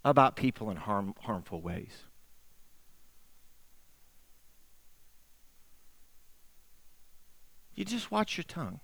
about 0.04 0.36
people 0.36 0.70
in 0.70 0.78
harm, 0.78 1.14
harmful 1.22 1.62
ways. 1.62 2.07
You 7.78 7.86
just 7.86 8.10
watch 8.10 8.38
your 8.38 8.44
tongue. 8.44 8.80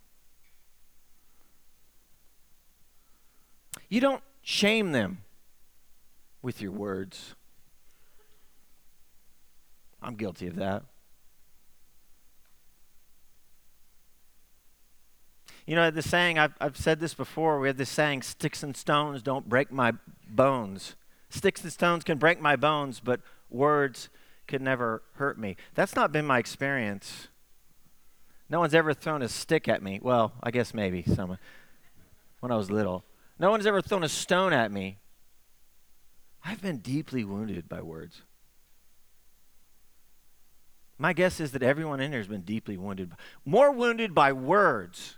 You 3.90 4.00
don't 4.00 4.22
shame 4.44 4.92
them 4.92 5.24
with 6.44 6.62
your 6.62 6.72
words. 6.72 7.34
I'm 10.02 10.14
guilty 10.14 10.46
of 10.46 10.58
that. 10.58 10.84
You 15.66 15.76
know, 15.76 15.90
the 15.90 16.04
saying, 16.04 16.38
I've, 16.38 16.54
I've 16.62 16.78
said 16.78 17.00
this 17.00 17.16
before, 17.16 17.60
we 17.60 17.70
have 17.70 17.78
this 17.78 17.90
saying, 17.90 18.22
sticks 18.22 18.62
and 18.62 18.78
stones 18.78 19.24
don't 19.24 19.50
break 19.50 19.72
my 19.72 19.94
bones. 20.30 20.96
Sticks 21.30 21.64
and 21.64 21.74
stones 21.74 22.04
can 22.04 22.20
break 22.20 22.40
my 22.40 22.56
bones, 22.56 23.00
but 23.00 23.22
words 23.50 24.10
could 24.48 24.62
never 24.62 25.02
hurt 25.16 25.40
me. 25.40 25.56
That's 25.74 25.96
not 25.96 26.12
been 26.12 26.28
my 26.28 26.38
experience. 26.38 27.30
No 28.54 28.60
one's 28.60 28.76
ever 28.76 28.94
thrown 28.94 29.24
a 29.24 29.30
stick 29.30 29.68
at 29.68 29.82
me. 29.82 30.00
Well, 30.00 30.32
I 30.44 30.52
guess 30.52 30.76
maybe 30.76 31.02
someone 31.02 31.40
when 32.40 32.52
I 32.52 32.56
was 32.56 32.70
little. 32.70 33.04
No 33.40 33.50
one's 33.50 33.66
ever 33.66 33.82
thrown 33.82 34.04
a 34.04 34.08
stone 34.08 34.54
at 34.54 34.72
me. 34.72 35.00
I've 36.46 36.62
been 36.62 36.78
deeply 36.78 37.24
wounded 37.24 37.68
by 37.68 37.82
words. 37.82 38.22
My 41.00 41.14
guess 41.14 41.40
is 41.40 41.52
that 41.54 41.64
everyone 41.64 42.00
in 42.00 42.12
here 42.12 42.20
has 42.20 42.28
been 42.28 42.42
deeply 42.42 42.78
wounded, 42.78 43.14
more 43.44 43.72
wounded 43.72 44.14
by 44.14 44.32
words 44.34 45.18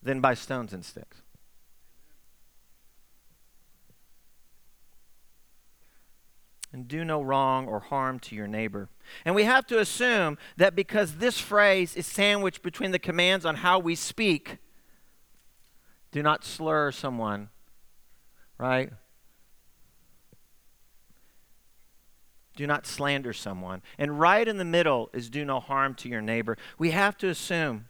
than 0.00 0.20
by 0.20 0.34
stones 0.34 0.72
and 0.72 0.84
sticks. 0.84 1.16
And 6.72 6.86
do 6.86 7.04
no 7.04 7.20
wrong 7.20 7.66
or 7.66 7.80
harm 7.80 8.18
to 8.20 8.34
your 8.34 8.46
neighbor. 8.46 8.88
And 9.24 9.34
we 9.34 9.44
have 9.44 9.66
to 9.68 9.78
assume 9.78 10.38
that 10.56 10.76
because 10.76 11.16
this 11.16 11.38
phrase 11.38 11.96
is 11.96 12.06
sandwiched 12.06 12.62
between 12.62 12.92
the 12.92 12.98
commands 12.98 13.44
on 13.44 13.56
how 13.56 13.78
we 13.78 13.94
speak, 13.94 14.58
do 16.12 16.22
not 16.22 16.44
slur 16.44 16.92
someone, 16.92 17.48
right? 18.58 18.92
Do 22.56 22.66
not 22.66 22.86
slander 22.86 23.32
someone. 23.32 23.82
And 23.98 24.20
right 24.20 24.46
in 24.46 24.58
the 24.58 24.64
middle 24.64 25.10
is 25.12 25.30
do 25.30 25.44
no 25.44 25.60
harm 25.60 25.94
to 25.96 26.08
your 26.08 26.20
neighbor. 26.20 26.56
We 26.78 26.90
have 26.90 27.16
to 27.18 27.28
assume 27.28 27.86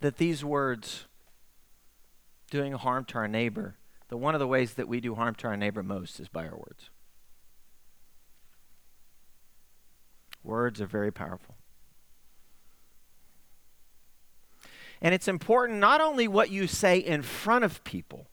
that 0.00 0.16
these 0.16 0.44
words 0.44 1.06
doing 2.50 2.72
harm 2.72 3.04
to 3.06 3.18
our 3.18 3.28
neighbor, 3.28 3.76
that 4.08 4.16
one 4.16 4.34
of 4.34 4.40
the 4.40 4.46
ways 4.46 4.74
that 4.74 4.88
we 4.88 5.00
do 5.00 5.14
harm 5.14 5.34
to 5.36 5.46
our 5.46 5.56
neighbor 5.56 5.82
most 5.82 6.20
is 6.20 6.28
by 6.28 6.46
our 6.46 6.56
words. 6.56 6.90
Words 10.42 10.80
are 10.80 10.86
very 10.86 11.12
powerful. 11.12 11.56
And 15.02 15.14
it's 15.14 15.28
important 15.28 15.78
not 15.78 16.00
only 16.00 16.28
what 16.28 16.50
you 16.50 16.66
say 16.66 16.98
in 16.98 17.22
front 17.22 17.64
of 17.64 17.82
people, 17.84 18.26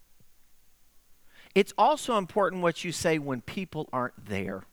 it's 1.56 1.74
also 1.78 2.18
important 2.18 2.62
what 2.62 2.84
you 2.84 2.92
say 2.92 3.20
when 3.20 3.42
people 3.42 3.88
aren't 3.94 4.26
there. 4.26 4.64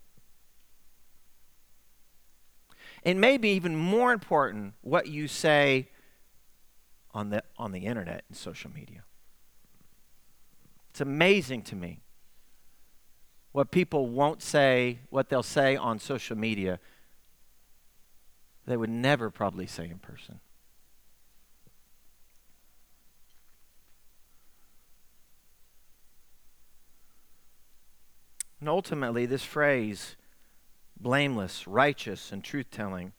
And 3.04 3.20
maybe 3.20 3.50
even 3.50 3.76
more 3.76 4.12
important, 4.12 4.74
what 4.80 5.06
you 5.06 5.28
say 5.28 5.88
on 7.12 7.30
the, 7.30 7.44
on 7.56 7.72
the 7.72 7.86
internet 7.86 8.24
and 8.28 8.36
social 8.36 8.70
media. 8.70 9.04
It's 10.94 11.00
amazing 11.00 11.62
to 11.62 11.74
me 11.74 12.02
what 13.50 13.72
people 13.72 14.06
won't 14.06 14.40
say, 14.40 15.00
what 15.10 15.28
they'll 15.28 15.42
say 15.42 15.74
on 15.74 15.98
social 15.98 16.38
media, 16.38 16.78
they 18.64 18.76
would 18.76 18.90
never 18.90 19.28
probably 19.28 19.66
say 19.66 19.88
in 19.88 19.98
person. 19.98 20.38
And 28.60 28.68
ultimately, 28.68 29.26
this 29.26 29.42
phrase, 29.42 30.14
blameless, 30.96 31.66
righteous, 31.66 32.30
and 32.30 32.44
truth 32.44 32.70
telling, 32.70 33.14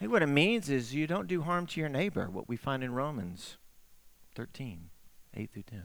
what 0.00 0.22
it 0.22 0.28
means 0.28 0.70
is 0.70 0.94
you 0.94 1.06
don't 1.06 1.28
do 1.28 1.42
harm 1.42 1.66
to 1.66 1.80
your 1.80 1.90
neighbor, 1.90 2.30
what 2.30 2.48
we 2.48 2.56
find 2.56 2.82
in 2.82 2.94
Romans 2.94 3.58
13, 4.34 4.88
8 5.34 5.50
through 5.52 5.62
10. 5.64 5.82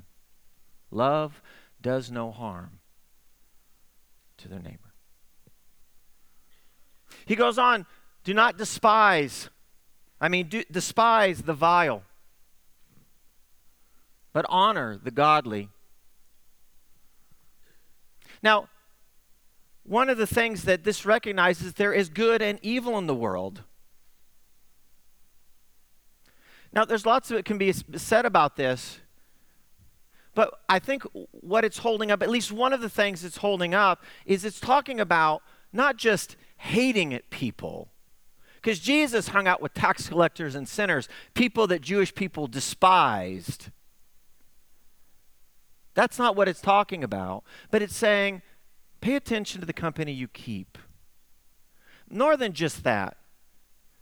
Love 0.93 1.41
does 1.81 2.11
no 2.11 2.31
harm 2.31 2.79
to 4.37 4.47
their 4.47 4.59
neighbor. 4.59 4.93
He 7.25 7.35
goes 7.35 7.57
on, 7.57 7.85
do 8.23 8.33
not 8.33 8.57
despise. 8.57 9.49
I 10.21 10.29
mean, 10.29 10.47
do, 10.47 10.63
despise 10.71 11.41
the 11.41 11.53
vile, 11.53 12.03
but 14.31 14.45
honor 14.49 14.99
the 15.01 15.11
godly. 15.11 15.69
Now, 18.41 18.69
one 19.83 20.09
of 20.09 20.17
the 20.17 20.27
things 20.27 20.63
that 20.63 20.83
this 20.83 21.05
recognizes 21.05 21.73
there 21.73 21.93
is 21.93 22.09
good 22.09 22.41
and 22.41 22.59
evil 22.61 22.97
in 22.97 23.07
the 23.07 23.15
world. 23.15 23.63
Now, 26.71 26.85
there's 26.85 27.05
lots 27.05 27.31
of 27.31 27.37
it 27.37 27.45
can 27.45 27.57
be 27.57 27.71
said 27.71 28.25
about 28.25 28.55
this. 28.55 28.99
But 30.35 30.61
I 30.67 30.79
think 30.79 31.03
what 31.31 31.63
it's 31.63 31.79
holding 31.79 32.11
up, 32.11 32.23
at 32.23 32.29
least 32.29 32.51
one 32.51 32.73
of 32.73 32.81
the 32.81 32.89
things 32.89 33.23
it's 33.23 33.37
holding 33.37 33.73
up, 33.73 34.03
is 34.25 34.43
it's 34.43 34.59
talking 34.59 34.99
about 34.99 35.43
not 35.71 35.97
just 35.97 36.35
hating 36.57 37.13
at 37.13 37.29
people. 37.29 37.89
Because 38.55 38.79
Jesus 38.79 39.29
hung 39.29 39.47
out 39.47 39.61
with 39.61 39.73
tax 39.73 40.07
collectors 40.07 40.55
and 40.55 40.67
sinners, 40.67 41.09
people 41.33 41.67
that 41.67 41.81
Jewish 41.81 42.15
people 42.15 42.47
despised. 42.47 43.69
That's 45.93 46.17
not 46.17 46.35
what 46.35 46.47
it's 46.47 46.61
talking 46.61 47.03
about. 47.03 47.43
But 47.69 47.81
it's 47.81 47.95
saying, 47.95 48.41
pay 49.01 49.15
attention 49.15 49.59
to 49.59 49.67
the 49.67 49.73
company 49.73 50.13
you 50.13 50.27
keep. 50.27 50.77
More 52.09 52.37
than 52.37 52.53
just 52.53 52.83
that, 52.83 53.17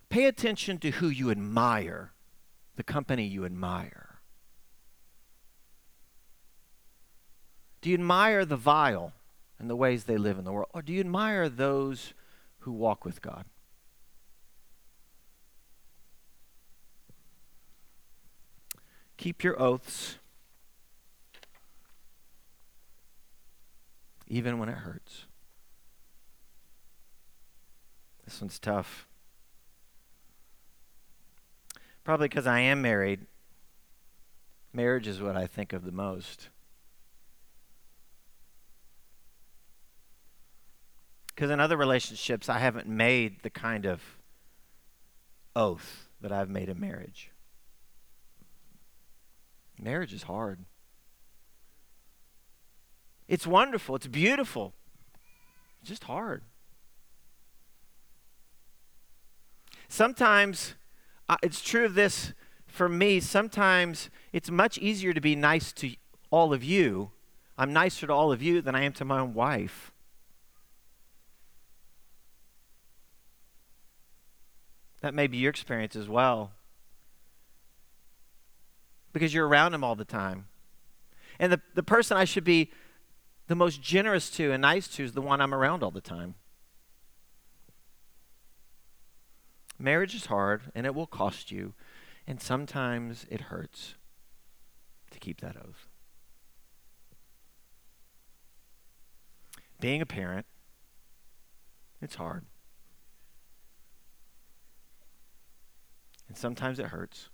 pay 0.10 0.26
attention 0.26 0.78
to 0.80 0.92
who 0.92 1.08
you 1.08 1.32
admire, 1.32 2.14
the 2.76 2.84
company 2.84 3.26
you 3.26 3.46
admire. 3.46 4.11
Do 7.82 7.90
you 7.90 7.96
admire 7.96 8.46
the 8.46 8.58
vile 8.58 9.14
and 9.58 9.70
the 9.70 9.76
ways 9.76 10.04
they 10.04 10.18
live 10.18 10.38
in 10.38 10.46
the 10.46 10.52
world? 10.52 10.70
Or 10.74 10.82
do 10.82 10.94
you 10.94 11.00
admire 11.00 11.50
those 11.50 12.14
who 12.60 12.72
walk 12.72 13.04
with 13.04 13.22
God? 13.22 13.46
Keep 19.18 19.44
your 19.44 19.60
oaths, 19.62 20.18
even 24.28 24.58
when 24.58 24.70
it 24.70 24.78
hurts. 24.78 25.26
This 28.26 28.42
one's 28.42 28.58
tough. 28.58 29.08
Probably 32.04 32.28
because 32.28 32.48
I 32.48 32.62
am 32.62 32.82
married. 32.82 33.28
Marriage 34.74 35.08
is 35.08 35.22
what 35.22 35.36
I 35.36 35.46
think 35.46 35.74
of 35.74 35.84
the 35.84 35.92
most. 35.92 36.50
Because 41.42 41.50
in 41.50 41.60
other 41.60 41.76
relationships, 41.76 42.50
I 42.50 42.60
haven't 42.60 42.88
made 42.88 43.42
the 43.42 43.50
kind 43.50 43.88
of 43.88 44.00
oath 45.56 46.08
that 46.22 46.32
I've 46.32 46.52
made 46.52 46.70
in 46.70 46.80
marriage. 46.80 47.32
Marriage 49.82 50.14
is 50.14 50.22
hard. 50.22 50.66
It's 53.28 53.48
wonderful, 53.48 53.96
it's 53.96 54.06
beautiful, 54.06 54.76
it's 55.80 55.90
just 55.90 56.04
hard. 56.04 56.44
Sometimes, 59.88 60.76
uh, 61.28 61.38
it's 61.42 61.64
true 61.64 61.86
of 61.86 61.96
this 61.96 62.34
for 62.68 62.88
me, 62.88 63.20
sometimes 63.20 64.12
it's 64.32 64.52
much 64.52 64.78
easier 64.78 65.12
to 65.12 65.22
be 65.22 65.36
nice 65.36 65.74
to 65.74 65.96
all 66.30 66.54
of 66.54 66.64
you. 66.64 67.10
I'm 67.58 67.74
nicer 67.74 68.06
to 68.06 68.14
all 68.14 68.32
of 68.32 68.44
you 68.44 68.62
than 68.62 68.76
I 68.76 68.84
am 68.84 68.94
to 68.94 69.06
my 69.06 69.18
own 69.18 69.34
wife. 69.34 69.92
That 75.02 75.14
may 75.14 75.28
be 75.28 75.38
your 75.38 75.50
experience 75.50 75.96
as 75.96 76.08
well 76.08 76.52
because 79.14 79.34
you're 79.34 79.48
around 79.48 79.74
him 79.74 79.84
all 79.84 79.96
the 79.96 80.06
time. 80.06 80.48
And 81.40 81.52
the, 81.52 81.62
the 81.74 81.84
person 81.84 82.18
I 82.18 82.26
should 82.26 82.44
be 82.44 82.72
the 83.48 83.56
most 83.56 83.82
generous 83.82 84.30
to 84.32 84.52
and 84.52 84.62
nice 84.62 84.88
to 84.90 85.04
is 85.04 85.14
the 85.14 85.22
one 85.22 85.42
I'm 85.42 85.54
around 85.54 85.84
all 85.84 85.92
the 85.92 86.02
time. 86.02 86.36
Marriage 89.78 90.14
is 90.14 90.28
hard 90.28 90.62
and 90.76 90.86
it 90.86 90.94
will 90.94 91.08
cost 91.08 91.52
you, 91.52 91.74
and 92.28 92.40
sometimes 92.40 93.26
it 93.30 93.42
hurts 93.42 93.96
to 95.10 95.20
keep 95.20 95.42
that 95.42 95.58
oath. 95.58 95.88
Being 99.80 100.02
a 100.02 100.06
parent, 100.06 100.46
it's 102.00 102.16
hard. 102.16 102.46
And 106.32 106.38
sometimes 106.38 106.80
it 106.80 106.88
hurts. 106.88 107.30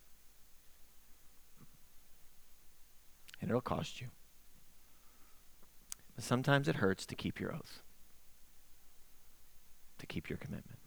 and 3.39 3.49
it'll 3.51 3.61
cost 3.61 4.01
you. 4.01 4.07
But 6.15 6.23
sometimes 6.23 6.67
it 6.67 6.77
hurts 6.77 7.05
to 7.05 7.15
keep 7.15 7.39
your 7.39 7.53
oath, 7.53 7.81
to 9.99 10.05
keep 10.05 10.29
your 10.29 10.37
commitment. 10.37 10.79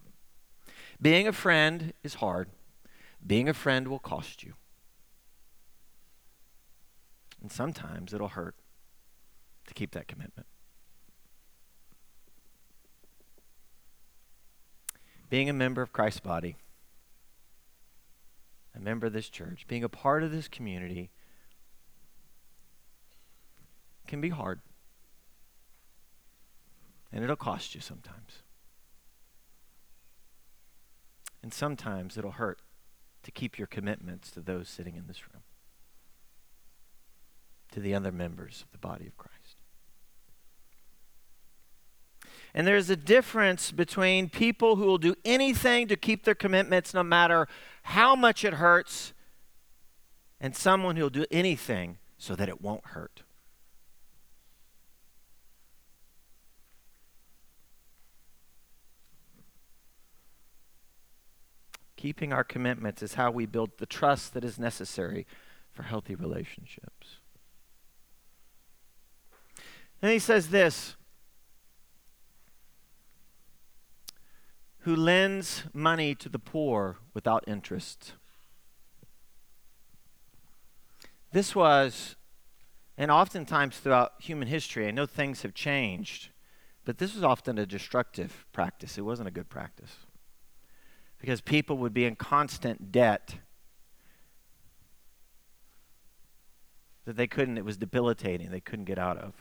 Being 1.00 1.28
a 1.28 1.32
friend 1.32 1.92
is 2.02 2.14
hard. 2.14 2.48
Being 3.24 3.48
a 3.48 3.54
friend 3.54 3.86
will 3.88 3.98
cost 3.98 4.42
you. 4.42 4.54
And 7.40 7.50
sometimes 7.50 8.12
it'll 8.12 8.28
hurt 8.28 8.56
to 9.68 9.74
keep 9.74 9.92
that 9.92 10.08
commitment. 10.08 10.46
Being 15.28 15.48
a 15.48 15.52
member 15.52 15.80
of 15.80 15.92
Christ's 15.92 16.20
body, 16.20 16.56
member 18.80 19.06
of 19.06 19.12
this 19.12 19.28
church, 19.28 19.66
being 19.68 19.84
a 19.84 19.88
part 19.88 20.22
of 20.22 20.30
this 20.32 20.48
community 20.48 21.10
can 24.06 24.20
be 24.20 24.30
hard. 24.30 24.60
And 27.12 27.24
it'll 27.24 27.36
cost 27.36 27.74
you 27.74 27.80
sometimes. 27.80 28.42
And 31.42 31.52
sometimes 31.52 32.16
it'll 32.16 32.32
hurt 32.32 32.60
to 33.22 33.30
keep 33.30 33.58
your 33.58 33.66
commitments 33.66 34.30
to 34.32 34.40
those 34.40 34.68
sitting 34.68 34.96
in 34.96 35.06
this 35.06 35.22
room, 35.32 35.42
to 37.72 37.80
the 37.80 37.94
other 37.94 38.12
members 38.12 38.64
of 38.64 38.72
the 38.72 38.78
body 38.78 39.06
of 39.06 39.16
Christ. 39.16 39.39
And 42.54 42.66
there's 42.66 42.90
a 42.90 42.96
difference 42.96 43.70
between 43.70 44.28
people 44.28 44.76
who 44.76 44.84
will 44.84 44.98
do 44.98 45.14
anything 45.24 45.88
to 45.88 45.96
keep 45.96 46.24
their 46.24 46.34
commitments 46.34 46.92
no 46.92 47.02
matter 47.02 47.46
how 47.84 48.14
much 48.14 48.44
it 48.44 48.54
hurts, 48.54 49.12
and 50.40 50.56
someone 50.56 50.96
who 50.96 51.02
will 51.02 51.10
do 51.10 51.26
anything 51.30 51.98
so 52.18 52.34
that 52.34 52.48
it 52.48 52.60
won't 52.60 52.86
hurt. 52.86 53.22
Keeping 61.96 62.32
our 62.32 62.44
commitments 62.44 63.02
is 63.02 63.14
how 63.14 63.30
we 63.30 63.44
build 63.44 63.72
the 63.76 63.84
trust 63.84 64.32
that 64.32 64.42
is 64.42 64.58
necessary 64.58 65.26
for 65.70 65.82
healthy 65.82 66.14
relationships. 66.14 67.18
And 70.00 70.10
he 70.10 70.18
says 70.18 70.48
this 70.48 70.96
who 74.80 74.96
lends 74.96 75.64
money 75.72 76.14
to 76.14 76.28
the 76.28 76.38
poor 76.38 76.98
without 77.12 77.44
interest. 77.46 78.14
This 81.32 81.54
was, 81.54 82.16
and 82.96 83.10
oftentimes 83.10 83.78
throughout 83.78 84.14
human 84.18 84.48
history, 84.48 84.88
I 84.88 84.90
know 84.90 85.06
things 85.06 85.42
have 85.42 85.54
changed, 85.54 86.30
but 86.84 86.98
this 86.98 87.14
was 87.14 87.22
often 87.22 87.58
a 87.58 87.66
destructive 87.66 88.46
practice. 88.52 88.96
It 88.96 89.02
wasn't 89.02 89.28
a 89.28 89.32
good 89.32 89.48
practice 89.48 89.96
because 91.20 91.40
people 91.40 91.76
would 91.76 91.92
be 91.92 92.06
in 92.06 92.16
constant 92.16 92.90
debt 92.90 93.36
that 97.04 97.16
they 97.16 97.26
couldn't, 97.26 97.58
it 97.58 97.64
was 97.64 97.76
debilitating, 97.76 98.50
they 98.50 98.60
couldn't 98.60 98.86
get 98.86 98.98
out 98.98 99.18
of. 99.18 99.34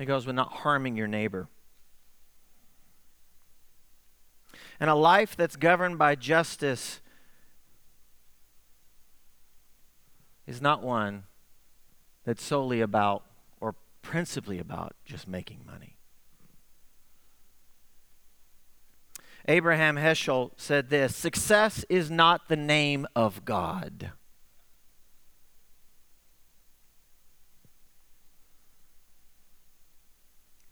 It 0.00 0.06
goes 0.06 0.26
with 0.26 0.34
not 0.34 0.50
harming 0.50 0.96
your 0.96 1.06
neighbor. 1.06 1.46
And 4.80 4.88
a 4.88 4.94
life 4.94 5.36
that's 5.36 5.56
governed 5.56 5.98
by 5.98 6.14
justice 6.14 7.02
is 10.46 10.62
not 10.62 10.82
one 10.82 11.24
that's 12.24 12.42
solely 12.42 12.80
about 12.80 13.24
or 13.60 13.74
principally 14.00 14.58
about 14.58 14.94
just 15.04 15.28
making 15.28 15.66
money. 15.66 15.98
Abraham 19.46 19.96
Heschel 19.96 20.52
said 20.56 20.88
this 20.88 21.14
Success 21.14 21.84
is 21.90 22.10
not 22.10 22.48
the 22.48 22.56
name 22.56 23.06
of 23.14 23.44
God. 23.44 24.12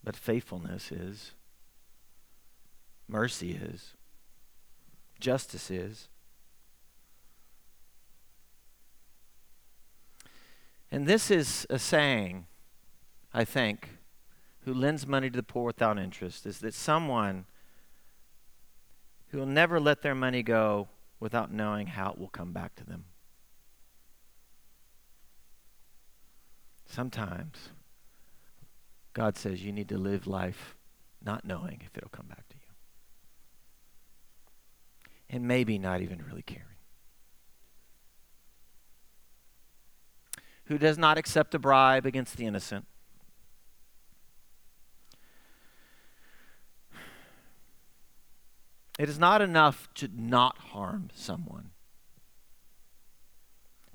But 0.08 0.16
faithfulness 0.16 0.90
is, 0.90 1.32
mercy 3.08 3.50
is, 3.50 3.92
justice 5.20 5.70
is. 5.70 6.08
And 10.90 11.06
this 11.06 11.30
is 11.30 11.66
a 11.68 11.78
saying, 11.78 12.46
I 13.34 13.44
think, 13.44 13.98
who 14.60 14.72
lends 14.72 15.06
money 15.06 15.28
to 15.28 15.36
the 15.36 15.42
poor 15.42 15.66
without 15.66 15.98
interest, 15.98 16.46
is 16.46 16.60
that 16.60 16.72
someone 16.72 17.44
who 19.26 19.36
will 19.36 19.44
never 19.44 19.78
let 19.78 20.00
their 20.00 20.14
money 20.14 20.42
go 20.42 20.88
without 21.20 21.52
knowing 21.52 21.86
how 21.86 22.12
it 22.12 22.18
will 22.18 22.28
come 22.28 22.54
back 22.54 22.74
to 22.76 22.84
them. 22.86 23.04
Sometimes 26.86 27.68
God 29.18 29.37
says 29.37 29.64
you 29.64 29.72
need 29.72 29.88
to 29.88 29.98
live 29.98 30.28
life 30.28 30.76
not 31.20 31.44
knowing 31.44 31.83
if 31.85 31.90
it'll 31.98 32.09
come 32.09 32.26
back 32.28 32.48
to 32.50 32.54
you. 32.54 32.62
And 35.28 35.48
maybe 35.48 35.76
not 35.76 36.02
even 36.02 36.22
really 36.24 36.42
caring. 36.42 36.62
Who 40.66 40.78
does 40.78 40.96
not 40.96 41.18
accept 41.18 41.52
a 41.52 41.59
bribe 41.59 42.07
against 42.07 42.37
the 42.37 42.46
innocent 42.46 42.87
It 49.00 49.09
is 49.09 49.18
not 49.18 49.42
enough 49.42 49.88
to 49.94 50.09
not 50.12 50.59
harm 50.59 51.11
someone. 51.12 51.70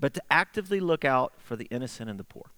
but 0.00 0.12
to 0.12 0.22
actively 0.30 0.80
look 0.80 1.02
out 1.02 1.32
for 1.38 1.56
the 1.56 1.64
innocent 1.70 2.10
and 2.10 2.18
the 2.18 2.24
poor. 2.24 2.53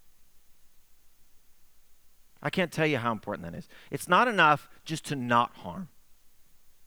I 2.46 2.50
can't 2.50 2.70
tell 2.70 2.86
you 2.86 2.98
how 2.98 3.10
important 3.10 3.50
that 3.50 3.58
is. 3.58 3.68
It's 3.90 4.06
not 4.06 4.28
enough 4.28 4.68
just 4.84 5.04
to 5.06 5.16
not 5.16 5.50
harm. 5.56 5.88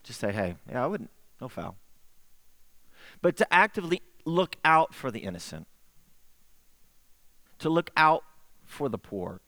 Just 0.04 0.22
say, 0.22 0.32
hey, 0.32 0.56
yeah, 0.72 0.82
I 0.82 0.88
wouldn't, 0.88 1.10
no 1.42 1.50
foul. 1.50 1.76
But 3.22 3.36
to 3.36 3.54
actively 3.54 4.02
look 4.24 4.56
out 4.64 4.94
for 4.94 5.12
the 5.12 5.20
innocent, 5.20 5.68
to 7.58 7.70
look 7.70 7.92
out 7.98 8.24
for 8.64 8.88
the 8.88 8.98
poor, 8.98 9.42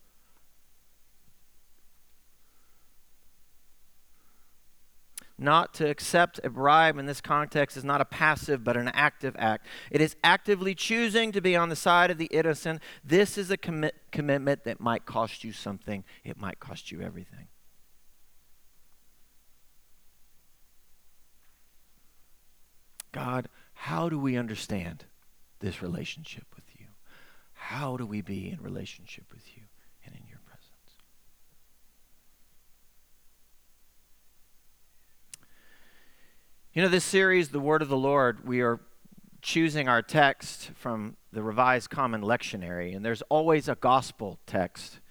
not 5.41 5.73
to 5.73 5.89
accept 5.89 6.39
a 6.43 6.49
bribe 6.49 6.97
in 6.97 7.07
this 7.07 7.19
context 7.19 7.75
is 7.75 7.83
not 7.83 7.99
a 7.99 8.05
passive 8.05 8.63
but 8.63 8.77
an 8.77 8.89
active 8.89 9.35
act. 9.37 9.65
It 9.89 9.99
is 9.99 10.15
actively 10.23 10.75
choosing 10.75 11.31
to 11.31 11.41
be 11.41 11.55
on 11.55 11.69
the 11.69 11.75
side 11.75 12.11
of 12.11 12.17
the 12.17 12.27
innocent. 12.27 12.81
This 13.03 13.37
is 13.37 13.49
a 13.49 13.57
commi- 13.57 13.91
commitment 14.11 14.63
that 14.65 14.79
might 14.79 15.05
cost 15.05 15.43
you 15.43 15.51
something, 15.51 16.03
it 16.23 16.37
might 16.37 16.59
cost 16.59 16.91
you 16.91 17.01
everything. 17.01 17.47
God, 23.11 23.49
how 23.73 24.09
do 24.09 24.17
we 24.17 24.37
understand 24.37 25.05
this 25.59 25.81
relationship 25.81 26.45
with 26.55 26.65
you? 26.77 26.85
How 27.53 27.97
do 27.97 28.05
we 28.05 28.21
be 28.21 28.49
in 28.49 28.61
relationship 28.61 29.25
with 29.33 29.43
you? 29.55 29.63
You 36.73 36.81
know, 36.81 36.87
this 36.87 37.03
series, 37.03 37.49
The 37.49 37.59
Word 37.59 37.81
of 37.81 37.89
the 37.89 37.97
Lord, 37.97 38.47
we 38.47 38.61
are 38.61 38.79
choosing 39.41 39.89
our 39.89 40.01
text 40.01 40.71
from 40.73 41.17
the 41.33 41.43
Revised 41.43 41.89
Common 41.89 42.21
Lectionary, 42.21 42.95
and 42.95 43.03
there's 43.03 43.21
always 43.23 43.67
a 43.67 43.75
gospel 43.75 44.39
text. 44.45 45.01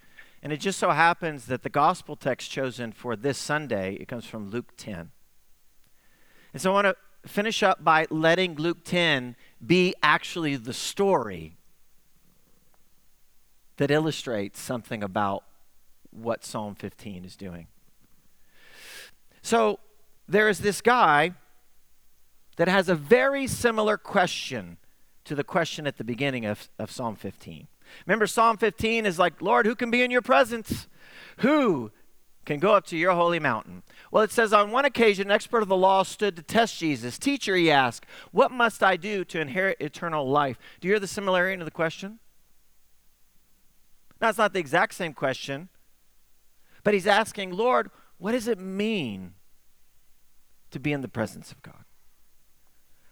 And 0.43 0.55
it 0.55 0.57
just 0.57 0.79
so 0.79 0.89
happens 0.93 1.45
that 1.47 1.63
the 1.63 1.69
gospel 1.69 2.17
text 2.17 2.51
chosen 2.51 2.93
for 2.93 3.15
this 3.15 3.37
Sunday, 3.37 3.99
it 4.01 4.09
comes 4.09 4.25
from 4.25 4.49
Luke 4.49 4.73
10. 4.79 5.11
And 6.55 6.63
so 6.63 6.71
I 6.71 6.83
want 6.83 6.87
to 6.87 7.29
finish 7.29 7.63
up 7.63 7.85
by 7.85 8.07
letting 8.09 8.55
Luke 8.55 8.83
10 8.83 9.37
be 9.65 9.95
actually 10.03 10.57
the 10.57 10.73
story 10.73 11.59
that 13.77 13.91
illustrates 13.91 14.59
something 14.59 15.03
about 15.03 15.45
what 16.11 16.43
Psalm 16.43 16.75
15 16.75 17.27
is 17.27 17.37
doing. 17.37 17.67
So 19.43 19.79
there 20.27 20.49
is 20.49 20.61
this 20.61 20.81
guy 20.81 21.35
that 22.57 22.69
has 22.69 22.89
a 22.89 22.95
very 22.95 23.47
similar 23.47 23.97
question 23.97 24.77
to 25.25 25.35
the 25.35 25.45
question 25.45 25.87
at 25.87 25.97
the 25.97 26.05
beginning 26.05 26.45
of, 26.45 26.69
of 26.79 26.91
Psalm 26.91 27.17
15. 27.17 27.69
Remember, 28.07 28.27
Psalm 28.27 28.57
15 28.57 29.07
is 29.07 29.19
like, 29.19 29.41
Lord, 29.41 29.67
who 29.67 29.75
can 29.75 29.91
be 29.91 30.03
in 30.03 30.11
your 30.11 30.23
presence? 30.23 30.89
Who 31.39 31.91
can 32.45 32.59
go 32.59 32.75
up 32.75 32.87
to 32.87 32.97
your 32.97 33.13
holy 33.13 33.39
mountain? 33.39 33.83
Well, 34.11 34.23
it 34.23 34.31
says, 34.31 34.53
on 34.53 34.71
one 34.71 34.85
occasion, 34.85 35.29
an 35.29 35.33
expert 35.33 35.63
of 35.63 35.69
the 35.69 35.77
law 35.77 36.03
stood 36.03 36.37
to 36.37 36.43
test 36.43 36.79
Jesus. 36.79 37.19
Teacher, 37.19 37.55
he 37.57 37.71
asked, 37.71 38.07
What 38.33 38.51
must 38.51 38.83
I 38.83 38.97
do 38.97 39.25
to 39.27 39.41
inherit 39.41 39.81
eternal 39.81 40.29
life? 40.29 40.59
Do 40.81 40.89
you 40.89 40.95
hear 40.95 41.01
the 41.01 41.07
similarity 41.07 41.55
in 41.55 41.65
the 41.65 41.71
question? 41.71 42.19
Now, 44.21 44.29
it's 44.29 44.39
not 44.39 44.53
the 44.53 44.61
exact 44.61 44.95
same 44.95 45.15
question, 45.15 45.69
but 46.85 46.95
he's 46.95 47.07
asking, 47.07 47.53
Lord, 47.53 47.91
what 48.19 48.33
does 48.33 48.49
it 48.49 48.59
mean 48.59 49.35
to 50.71 50.79
be 50.79 50.93
in 50.93 51.01
the 51.01 51.09
presence 51.09 51.53
of 51.53 51.63
God? 51.63 51.85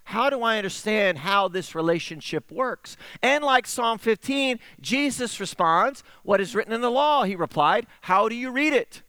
How 0.08 0.30
do 0.30 0.40
I 0.40 0.56
understand 0.56 1.18
how 1.18 1.48
this 1.48 1.74
relationship 1.74 2.50
works? 2.50 2.96
And 3.22 3.44
like 3.44 3.66
Psalm 3.66 3.98
15, 3.98 4.58
Jesus 4.80 5.38
responds, 5.38 6.02
What 6.22 6.40
is 6.40 6.54
written 6.54 6.72
in 6.72 6.80
the 6.80 6.90
law? 6.90 7.24
He 7.24 7.36
replied, 7.36 7.86
How 8.00 8.26
do 8.26 8.34
you 8.34 8.50
read 8.50 8.72
it? 8.72 9.02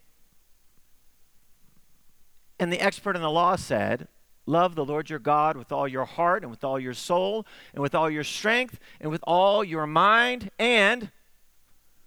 And 2.59 2.69
the 2.69 2.81
expert 2.81 3.15
in 3.15 3.21
the 3.21 3.31
law 3.31 3.55
said, 3.55 4.09
Love 4.45 4.75
the 4.75 4.83
Lord 4.83 5.09
your 5.09 5.19
God 5.19 5.55
with 5.55 5.71
all 5.71 5.87
your 5.87 6.03
heart 6.03 6.43
and 6.43 6.51
with 6.51 6.65
all 6.65 6.77
your 6.77 6.93
soul 6.93 7.45
and 7.73 7.81
with 7.81 7.95
all 7.95 8.09
your 8.09 8.25
strength 8.25 8.77
and 8.99 9.09
with 9.09 9.23
all 9.23 9.63
your 9.63 9.87
mind, 9.87 10.51
and 10.59 11.11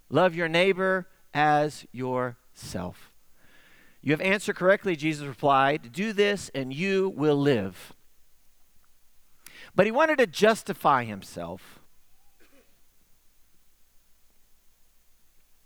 love 0.07 0.35
your 0.35 0.47
neighbor 0.47 1.07
as 1.33 1.87
yourself. 1.91 3.11
You 4.03 4.11
have 4.11 4.21
answered 4.21 4.55
correctly, 4.55 4.95
Jesus 4.95 5.25
replied. 5.25 5.91
Do 5.91 6.13
this 6.13 6.51
and 6.53 6.71
you 6.71 7.11
will 7.15 7.37
live. 7.37 7.95
But 9.75 9.85
he 9.85 9.91
wanted 9.91 10.19
to 10.19 10.27
justify 10.27 11.03
himself. 11.03 11.79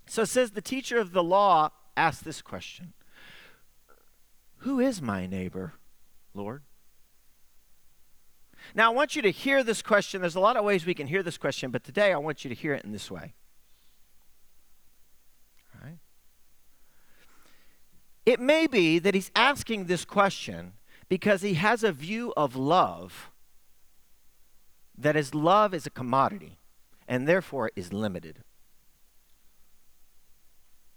So 0.05 0.21
it 0.21 0.27
says 0.27 0.51
the 0.51 0.61
teacher 0.61 0.97
of 0.97 1.11
the 1.11 1.23
law 1.23 1.71
asked 1.97 2.23
this 2.23 2.41
question 2.41 2.93
Who 4.57 4.79
is 4.79 5.01
my 5.01 5.27
neighbor, 5.27 5.73
Lord? 6.33 6.63
Now, 8.73 8.91
I 8.91 8.93
want 8.93 9.15
you 9.15 9.21
to 9.21 9.31
hear 9.31 9.63
this 9.63 9.81
question. 9.81 10.21
There's 10.21 10.35
a 10.35 10.41
lot 10.41 10.57
of 10.57 10.65
ways 10.65 10.85
we 10.85 10.93
can 10.93 11.07
hear 11.07 11.23
this 11.23 11.37
question, 11.37 11.71
but 11.71 11.83
today 11.83 12.11
I 12.11 12.17
want 12.17 12.43
you 12.43 12.49
to 12.49 12.55
hear 12.55 12.73
it 12.73 12.83
in 12.83 12.91
this 12.91 13.09
way. 13.09 13.33
Right? 15.81 15.99
It 18.25 18.39
may 18.39 18.67
be 18.67 18.99
that 18.99 19.13
he's 19.13 19.31
asking 19.35 19.85
this 19.85 20.03
question 20.03 20.73
because 21.07 21.41
he 21.41 21.53
has 21.55 21.83
a 21.83 21.91
view 21.91 22.33
of 22.35 22.55
love 22.55 23.31
that 24.97 25.15
his 25.15 25.33
love 25.33 25.73
is 25.73 25.85
a 25.85 25.91
commodity 25.91 26.57
and 27.07 27.27
therefore 27.27 27.71
is 27.75 27.93
limited. 27.93 28.39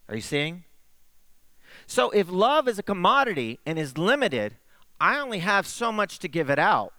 Are 0.08 0.16
you 0.16 0.20
seeing? 0.20 0.64
So 1.86 2.10
if 2.10 2.30
love 2.30 2.66
is 2.66 2.78
a 2.78 2.82
commodity 2.82 3.60
and 3.64 3.78
is 3.78 3.96
limited, 3.96 4.56
I 5.00 5.18
only 5.18 5.38
have 5.38 5.66
so 5.66 5.92
much 5.92 6.18
to 6.20 6.28
give 6.28 6.50
it 6.50 6.58
out. 6.58 6.92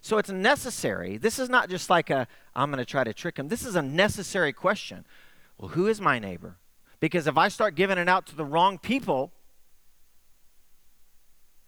So 0.00 0.16
it's 0.18 0.30
necessary. 0.30 1.16
This 1.18 1.38
is 1.38 1.48
not 1.48 1.68
just 1.68 1.90
like 1.90 2.08
a, 2.08 2.26
I'm 2.54 2.70
going 2.70 2.78
to 2.78 2.84
try 2.84 3.04
to 3.04 3.12
trick 3.12 3.38
him. 3.38 3.48
This 3.48 3.64
is 3.64 3.74
a 3.74 3.82
necessary 3.82 4.52
question. 4.52 5.04
Well, 5.58 5.68
who 5.68 5.88
is 5.88 6.00
my 6.00 6.18
neighbor? 6.18 6.56
Because 7.00 7.26
if 7.26 7.36
I 7.36 7.48
start 7.48 7.74
giving 7.74 7.98
it 7.98 8.08
out 8.08 8.26
to 8.26 8.36
the 8.36 8.44
wrong 8.44 8.78
people, 8.78 9.32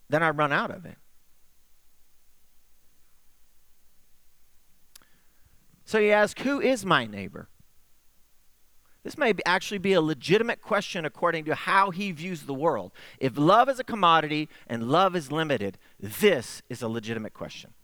then 0.09 0.23
I 0.23 0.31
run 0.31 0.53
out 0.53 0.71
of 0.71 0.87
it. 0.87 0.97
So 5.93 6.01
he 6.01 6.11
asks, 6.11 6.41
Who 6.41 6.59
is 6.59 6.87
my 6.87 7.05
neighbor? 7.05 7.51
This 9.05 9.19
may 9.19 9.35
actually 9.45 9.77
be 9.77 9.93
a 9.93 10.01
legitimate 10.01 10.63
question 10.63 11.05
according 11.05 11.45
to 11.45 11.55
how 11.55 11.91
he 11.91 12.13
views 12.13 12.45
the 12.45 12.55
world. 12.55 12.93
If 13.19 13.37
love 13.37 13.69
is 13.69 13.79
a 13.79 13.85
commodity 13.85 14.49
and 14.67 14.89
love 14.89 15.15
is 15.15 15.31
limited, 15.31 15.77
this 16.01 16.63
is 16.71 16.81
a 16.81 16.89
legitimate 16.89 17.35
question. 17.35 17.75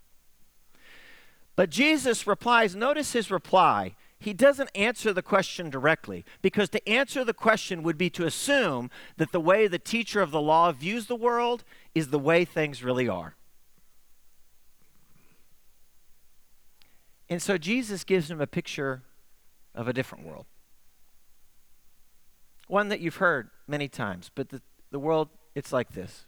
But 1.55 1.69
Jesus 1.69 2.27
replies, 2.27 2.75
notice 2.75 3.13
his 3.13 3.31
reply. 3.31 3.95
He 4.19 4.33
doesn't 4.33 4.71
answer 4.75 5.13
the 5.13 5.21
question 5.21 5.69
directly 5.69 6.25
because 6.41 6.71
to 6.71 6.89
answer 6.89 7.27
the 7.27 7.35
question 7.35 7.83
would 7.83 7.99
be 7.99 8.09
to 8.09 8.25
assume 8.25 8.89
that 9.19 9.33
the 9.33 9.41
way 9.41 9.67
the 9.67 9.79
teacher 9.79 10.23
of 10.23 10.31
the 10.31 10.41
law 10.41 10.73
views 10.73 11.09
the 11.09 11.15
world 11.15 11.63
is 11.95 12.09
the 12.09 12.19
way 12.19 12.47
things 12.47 12.83
really 12.83 13.07
are. 13.07 13.37
And 17.31 17.43
so 17.43 17.59
Jesus 17.59 18.05
gives 18.05 18.31
him 18.31 18.41
a 18.41 18.47
picture 18.47 19.03
of 19.75 19.89
a 19.89 19.93
different 19.93 20.27
world. 20.27 20.47
One 22.67 22.89
that 22.89 23.01
you've 23.01 23.17
heard 23.17 23.51
many 23.67 23.89
times, 23.89 24.31
but 24.35 24.49
the, 24.51 24.63
the 24.91 24.99
world, 24.99 25.29
it's 25.55 25.73
like 25.73 25.93
this. 25.93 26.27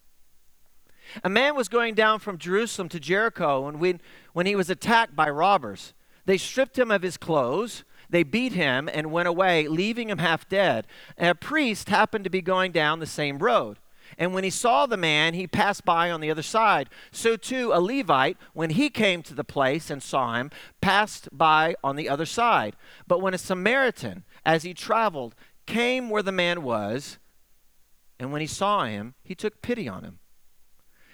A 1.25 1.29
man 1.29 1.57
was 1.57 1.69
going 1.69 1.95
down 1.95 2.19
from 2.19 2.39
Jerusalem 2.39 2.89
to 2.91 3.01
Jericho 3.01 3.67
and 3.67 3.81
when, 3.81 4.01
when 4.33 4.47
he 4.47 4.55
was 4.55 4.71
attacked 4.71 5.17
by 5.17 5.29
robbers. 5.29 5.95
They 6.27 6.37
stripped 6.37 6.79
him 6.79 6.91
of 6.91 7.03
his 7.03 7.17
clothes, 7.17 7.85
they 8.09 8.23
beat 8.23 8.53
him, 8.53 8.89
and 8.93 9.11
went 9.11 9.29
away, 9.29 9.67
leaving 9.69 10.11
him 10.11 10.19
half 10.19 10.49
dead. 10.49 10.87
And 11.17 11.31
a 11.31 11.35
priest 11.35 11.89
happened 11.89 12.25
to 12.25 12.31
be 12.31 12.43
going 12.43 12.73
down 12.73 13.01
the 13.01 13.07
same 13.07 13.39
road. 13.39 13.79
And 14.21 14.35
when 14.35 14.45
he 14.45 14.51
saw 14.51 14.85
the 14.85 14.99
man, 14.99 15.33
he 15.33 15.47
passed 15.47 15.87
by 15.87 16.11
on 16.11 16.21
the 16.21 16.31
other 16.31 16.43
side. 16.43 16.91
So 17.11 17.39
too, 17.39 17.73
a 17.73 17.81
Levite, 17.81 18.37
when 18.53 18.71
he 18.71 18.91
came 18.91 19.23
to 19.23 19.35
the 19.35 19.45
place 19.45 19.89
and 19.89 20.03
saw 20.03 20.35
him, 20.35 20.51
passed 20.83 21.31
by 21.33 21.75
on 21.83 21.97
the 21.97 22.11
other 22.11 22.27
side. 22.27 22.77
But 23.09 23.23
when 23.23 23.33
a 23.33 23.39
Samaritan, 23.39 24.25
as 24.45 24.63
he 24.63 24.75
traveled, 24.75 25.35
came 25.65 26.11
where 26.11 26.23
the 26.23 26.33
man 26.33 26.63
was, 26.63 27.19
and 28.19 28.31
when 28.31 28.43
he 28.43 28.47
saw 28.47 28.85
him, 28.85 29.15
he 29.25 29.35
took 29.35 29.63
pity 29.63 29.89
on 29.89 30.05
him. 30.05 30.19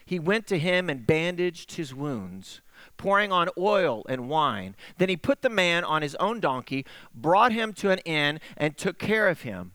He 0.05 0.19
went 0.19 0.49
to 0.49 0.59
him 0.59 0.91
and 0.91 1.07
bandaged 1.07 1.77
his 1.77 1.95
wounds, 1.95 2.61
pouring 2.97 3.31
on 3.31 3.49
oil 3.57 4.05
and 4.09 4.29
wine. 4.29 4.75
Then 4.99 5.09
he 5.09 5.17
put 5.17 5.43
the 5.43 5.49
man 5.49 5.85
on 5.85 6.03
his 6.03 6.17
own 6.17 6.41
donkey, 6.41 6.85
brought 7.15 7.53
him 7.53 7.73
to 7.75 7.91
an 7.91 8.01
inn, 8.01 8.41
and 8.57 8.77
took 8.77 8.99
care 8.99 9.29
of 9.29 9.43
him. 9.43 9.73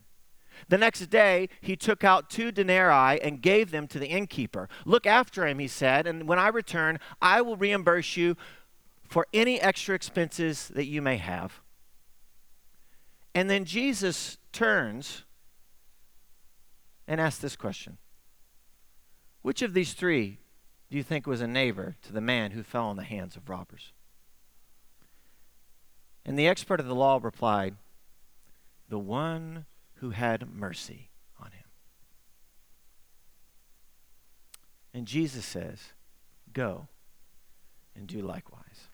The 0.69 0.77
next 0.77 1.07
day, 1.09 1.49
he 1.61 1.75
took 1.75 2.03
out 2.03 2.29
two 2.29 2.51
denarii 2.51 3.21
and 3.21 3.41
gave 3.41 3.71
them 3.71 3.87
to 3.87 3.99
the 3.99 4.07
innkeeper. 4.07 4.69
Look 4.85 5.05
after 5.05 5.47
him, 5.47 5.59
he 5.59 5.67
said, 5.67 6.07
and 6.07 6.27
when 6.27 6.39
I 6.39 6.47
return, 6.47 6.99
I 7.21 7.41
will 7.41 7.57
reimburse 7.57 8.17
you 8.17 8.35
for 9.07 9.27
any 9.33 9.59
extra 9.59 9.93
expenses 9.93 10.69
that 10.69 10.85
you 10.85 11.01
may 11.01 11.17
have. 11.17 11.61
And 13.35 13.49
then 13.49 13.65
Jesus 13.65 14.37
turns 14.51 15.23
and 17.07 17.19
asks 17.19 17.41
this 17.41 17.55
question 17.55 17.97
Which 19.41 19.61
of 19.61 19.73
these 19.73 19.93
three 19.93 20.39
do 20.89 20.97
you 20.97 21.03
think 21.03 21.25
was 21.25 21.41
a 21.41 21.47
neighbor 21.47 21.95
to 22.03 22.13
the 22.13 22.21
man 22.21 22.51
who 22.51 22.63
fell 22.63 22.91
in 22.91 22.97
the 22.97 23.03
hands 23.03 23.35
of 23.35 23.49
robbers? 23.49 23.93
And 26.25 26.37
the 26.37 26.47
expert 26.47 26.79
of 26.79 26.87
the 26.87 26.95
law 26.95 27.19
replied, 27.21 27.75
The 28.89 28.99
one 28.99 29.65
who 30.01 30.09
had 30.09 30.51
mercy 30.51 31.09
on 31.39 31.51
him. 31.51 31.63
And 34.95 35.05
Jesus 35.05 35.45
says, 35.45 35.79
Go 36.51 36.87
and 37.95 38.07
do 38.07 38.19
likewise. 38.21 38.87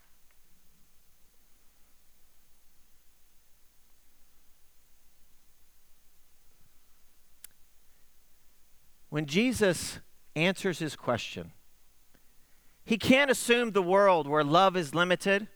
When 9.09 9.27
Jesus 9.27 9.99
answers 10.35 10.79
his 10.79 10.97
question, 10.97 11.53
he 12.83 12.97
can't 12.97 13.31
assume 13.31 13.71
the 13.71 13.81
world 13.81 14.27
where 14.27 14.43
love 14.43 14.75
is 14.75 14.93
limited 14.93 15.47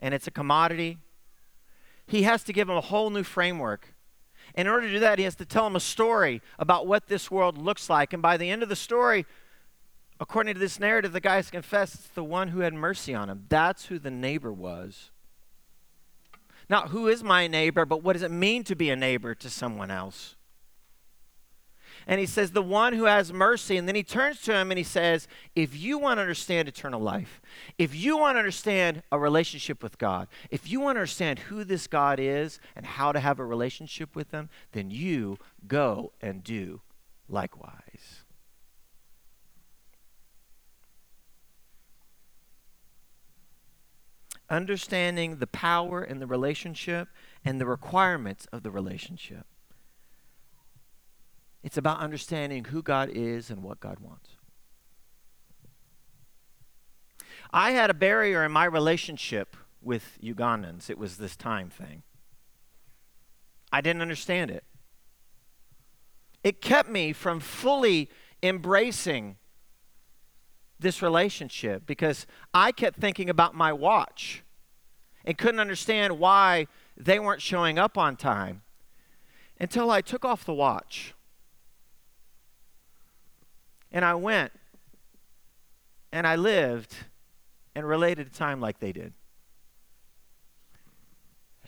and 0.00 0.14
it's 0.14 0.26
a 0.26 0.30
commodity. 0.30 0.96
He 2.06 2.22
has 2.22 2.42
to 2.44 2.54
give 2.54 2.70
him 2.70 2.76
a 2.76 2.80
whole 2.80 3.10
new 3.10 3.22
framework. 3.24 3.93
In 4.54 4.68
order 4.68 4.86
to 4.86 4.92
do 4.92 5.00
that, 5.00 5.18
he 5.18 5.24
has 5.24 5.34
to 5.36 5.44
tell 5.44 5.66
him 5.66 5.76
a 5.76 5.80
story 5.80 6.40
about 6.58 6.86
what 6.86 7.08
this 7.08 7.30
world 7.30 7.58
looks 7.58 7.90
like. 7.90 8.12
And 8.12 8.22
by 8.22 8.36
the 8.36 8.50
end 8.50 8.62
of 8.62 8.68
the 8.68 8.76
story, 8.76 9.26
according 10.20 10.54
to 10.54 10.60
this 10.60 10.78
narrative, 10.78 11.12
the 11.12 11.20
guy's 11.20 11.50
confessed 11.50 11.94
it's 11.96 12.08
the 12.08 12.22
one 12.22 12.48
who 12.48 12.60
had 12.60 12.72
mercy 12.72 13.14
on 13.14 13.28
him. 13.28 13.46
That's 13.48 13.86
who 13.86 13.98
the 13.98 14.10
neighbor 14.12 14.52
was. 14.52 15.10
Not 16.68 16.88
who 16.88 17.08
is 17.08 17.22
my 17.22 17.46
neighbor, 17.46 17.84
but 17.84 18.02
what 18.02 18.14
does 18.14 18.22
it 18.22 18.30
mean 18.30 18.64
to 18.64 18.74
be 18.74 18.90
a 18.90 18.96
neighbor 18.96 19.34
to 19.34 19.50
someone 19.50 19.90
else? 19.90 20.36
And 22.06 22.20
he 22.20 22.26
says, 22.26 22.50
The 22.50 22.62
one 22.62 22.92
who 22.92 23.04
has 23.04 23.32
mercy. 23.32 23.76
And 23.76 23.88
then 23.88 23.94
he 23.94 24.02
turns 24.02 24.40
to 24.42 24.54
him 24.54 24.70
and 24.70 24.78
he 24.78 24.84
says, 24.84 25.26
If 25.54 25.76
you 25.76 25.98
want 25.98 26.18
to 26.18 26.22
understand 26.22 26.68
eternal 26.68 27.00
life, 27.00 27.40
if 27.78 27.94
you 27.94 28.18
want 28.18 28.36
to 28.36 28.40
understand 28.40 29.02
a 29.10 29.18
relationship 29.18 29.82
with 29.82 29.98
God, 29.98 30.28
if 30.50 30.70
you 30.70 30.80
want 30.80 30.96
to 30.96 31.00
understand 31.00 31.38
who 31.40 31.64
this 31.64 31.86
God 31.86 32.18
is 32.20 32.60
and 32.76 32.84
how 32.84 33.12
to 33.12 33.20
have 33.20 33.38
a 33.38 33.44
relationship 33.44 34.14
with 34.14 34.30
him, 34.30 34.48
then 34.72 34.90
you 34.90 35.38
go 35.66 36.12
and 36.20 36.44
do 36.44 36.80
likewise. 37.28 38.24
Understanding 44.50 45.38
the 45.38 45.46
power 45.46 46.04
in 46.04 46.18
the 46.18 46.26
relationship 46.26 47.08
and 47.44 47.58
the 47.58 47.66
requirements 47.66 48.46
of 48.52 48.62
the 48.62 48.70
relationship. 48.70 49.46
It's 51.64 51.78
about 51.78 51.98
understanding 51.98 52.66
who 52.66 52.82
God 52.82 53.08
is 53.10 53.48
and 53.48 53.62
what 53.62 53.80
God 53.80 53.98
wants. 53.98 54.28
I 57.50 57.70
had 57.70 57.88
a 57.88 57.94
barrier 57.94 58.44
in 58.44 58.52
my 58.52 58.66
relationship 58.66 59.56
with 59.80 60.18
Ugandans. 60.22 60.90
It 60.90 60.98
was 60.98 61.16
this 61.16 61.36
time 61.36 61.70
thing. 61.70 62.02
I 63.72 63.80
didn't 63.80 64.02
understand 64.02 64.50
it. 64.50 64.64
It 66.42 66.60
kept 66.60 66.90
me 66.90 67.14
from 67.14 67.40
fully 67.40 68.10
embracing 68.42 69.36
this 70.78 71.00
relationship 71.00 71.86
because 71.86 72.26
I 72.52 72.72
kept 72.72 73.00
thinking 73.00 73.30
about 73.30 73.54
my 73.54 73.72
watch 73.72 74.44
and 75.24 75.38
couldn't 75.38 75.60
understand 75.60 76.18
why 76.18 76.66
they 76.94 77.18
weren't 77.18 77.40
showing 77.40 77.78
up 77.78 77.96
on 77.96 78.16
time 78.16 78.60
until 79.58 79.90
I 79.90 80.02
took 80.02 80.26
off 80.26 80.44
the 80.44 80.52
watch 80.52 81.13
and 83.94 84.04
I 84.04 84.14
went 84.16 84.52
and 86.12 86.26
I 86.26 86.34
lived 86.34 86.94
and 87.76 87.88
related 87.88 88.30
to 88.30 88.38
time 88.38 88.60
like 88.60 88.80
they 88.80 88.92
did. 88.92 89.14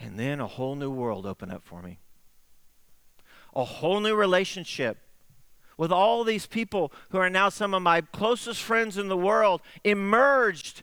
And 0.00 0.18
then 0.18 0.40
a 0.40 0.46
whole 0.46 0.74
new 0.74 0.90
world 0.90 1.24
opened 1.24 1.52
up 1.52 1.62
for 1.64 1.80
me. 1.80 2.00
A 3.54 3.64
whole 3.64 4.00
new 4.00 4.14
relationship 4.16 4.98
with 5.78 5.92
all 5.92 6.24
these 6.24 6.46
people 6.46 6.92
who 7.10 7.18
are 7.18 7.30
now 7.30 7.48
some 7.48 7.72
of 7.72 7.82
my 7.82 8.00
closest 8.00 8.60
friends 8.60 8.98
in 8.98 9.06
the 9.08 9.16
world 9.16 9.62
emerged 9.84 10.82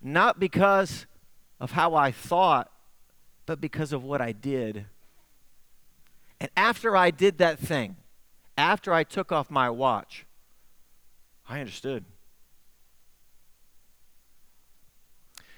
not 0.00 0.38
because 0.38 1.06
of 1.58 1.72
how 1.72 1.94
I 1.94 2.12
thought, 2.12 2.70
but 3.46 3.60
because 3.60 3.92
of 3.92 4.04
what 4.04 4.20
I 4.20 4.30
did. 4.30 4.86
And 6.40 6.50
after 6.56 6.96
I 6.96 7.10
did 7.10 7.38
that 7.38 7.58
thing, 7.58 7.96
after 8.56 8.92
I 8.94 9.02
took 9.02 9.32
off 9.32 9.50
my 9.50 9.68
watch, 9.68 10.24
I 11.48 11.60
understood. 11.60 12.04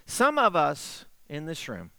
Some 0.07 0.39
of 0.39 0.55
us 0.55 1.05
in 1.29 1.47
this 1.47 1.69
room, 1.69 1.91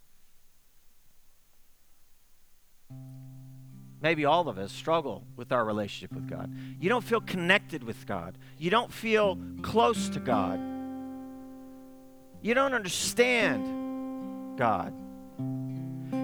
maybe 4.02 4.26
all 4.26 4.48
of 4.48 4.58
us, 4.58 4.72
struggle 4.72 5.26
with 5.36 5.52
our 5.52 5.66
relationship 5.66 6.14
with 6.14 6.30
God. 6.30 6.54
You 6.80 6.90
don't 6.90 7.04
feel 7.04 7.22
connected 7.22 7.84
with 7.84 8.06
God, 8.06 8.38
you 8.58 8.70
don't 8.70 8.92
feel 8.92 9.38
close 9.62 10.10
to 10.10 10.20
God, 10.20 10.60
you 12.42 12.54
don't 12.54 12.74
understand 12.74 14.58
God. 14.58 14.94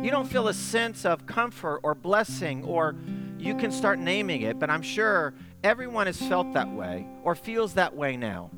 You 0.03 0.09
don't 0.09 0.27
feel 0.27 0.47
a 0.47 0.53
sense 0.53 1.05
of 1.05 1.25
comfort 1.25 1.81
or 1.83 1.93
blessing, 1.93 2.63
or 2.63 2.95
you 3.37 3.55
can 3.55 3.71
start 3.71 3.99
naming 3.99 4.41
it, 4.41 4.57
but 4.57 4.69
I'm 4.69 4.81
sure 4.81 5.33
Everyone 5.63 6.07
has 6.07 6.17
felt 6.17 6.53
that 6.53 6.71
way 6.71 7.05
or 7.23 7.35
feels 7.35 7.75
that 7.75 7.95
way 7.95 8.17
now. 8.17 8.49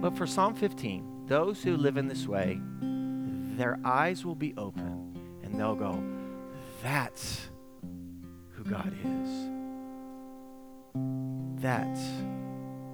But 0.00 0.16
for 0.16 0.26
Psalm 0.26 0.54
15, 0.54 1.26
those 1.26 1.62
who 1.62 1.76
live 1.76 1.96
in 1.96 2.08
this 2.08 2.26
way, 2.26 2.60
their 3.56 3.78
eyes 3.84 4.24
will 4.24 4.34
be 4.34 4.52
open 4.56 5.16
and 5.44 5.54
they'll 5.54 5.76
go, 5.76 6.02
That's 6.82 7.48
who 8.50 8.64
God 8.64 8.92
is. 9.04 9.48
That's 11.62 12.00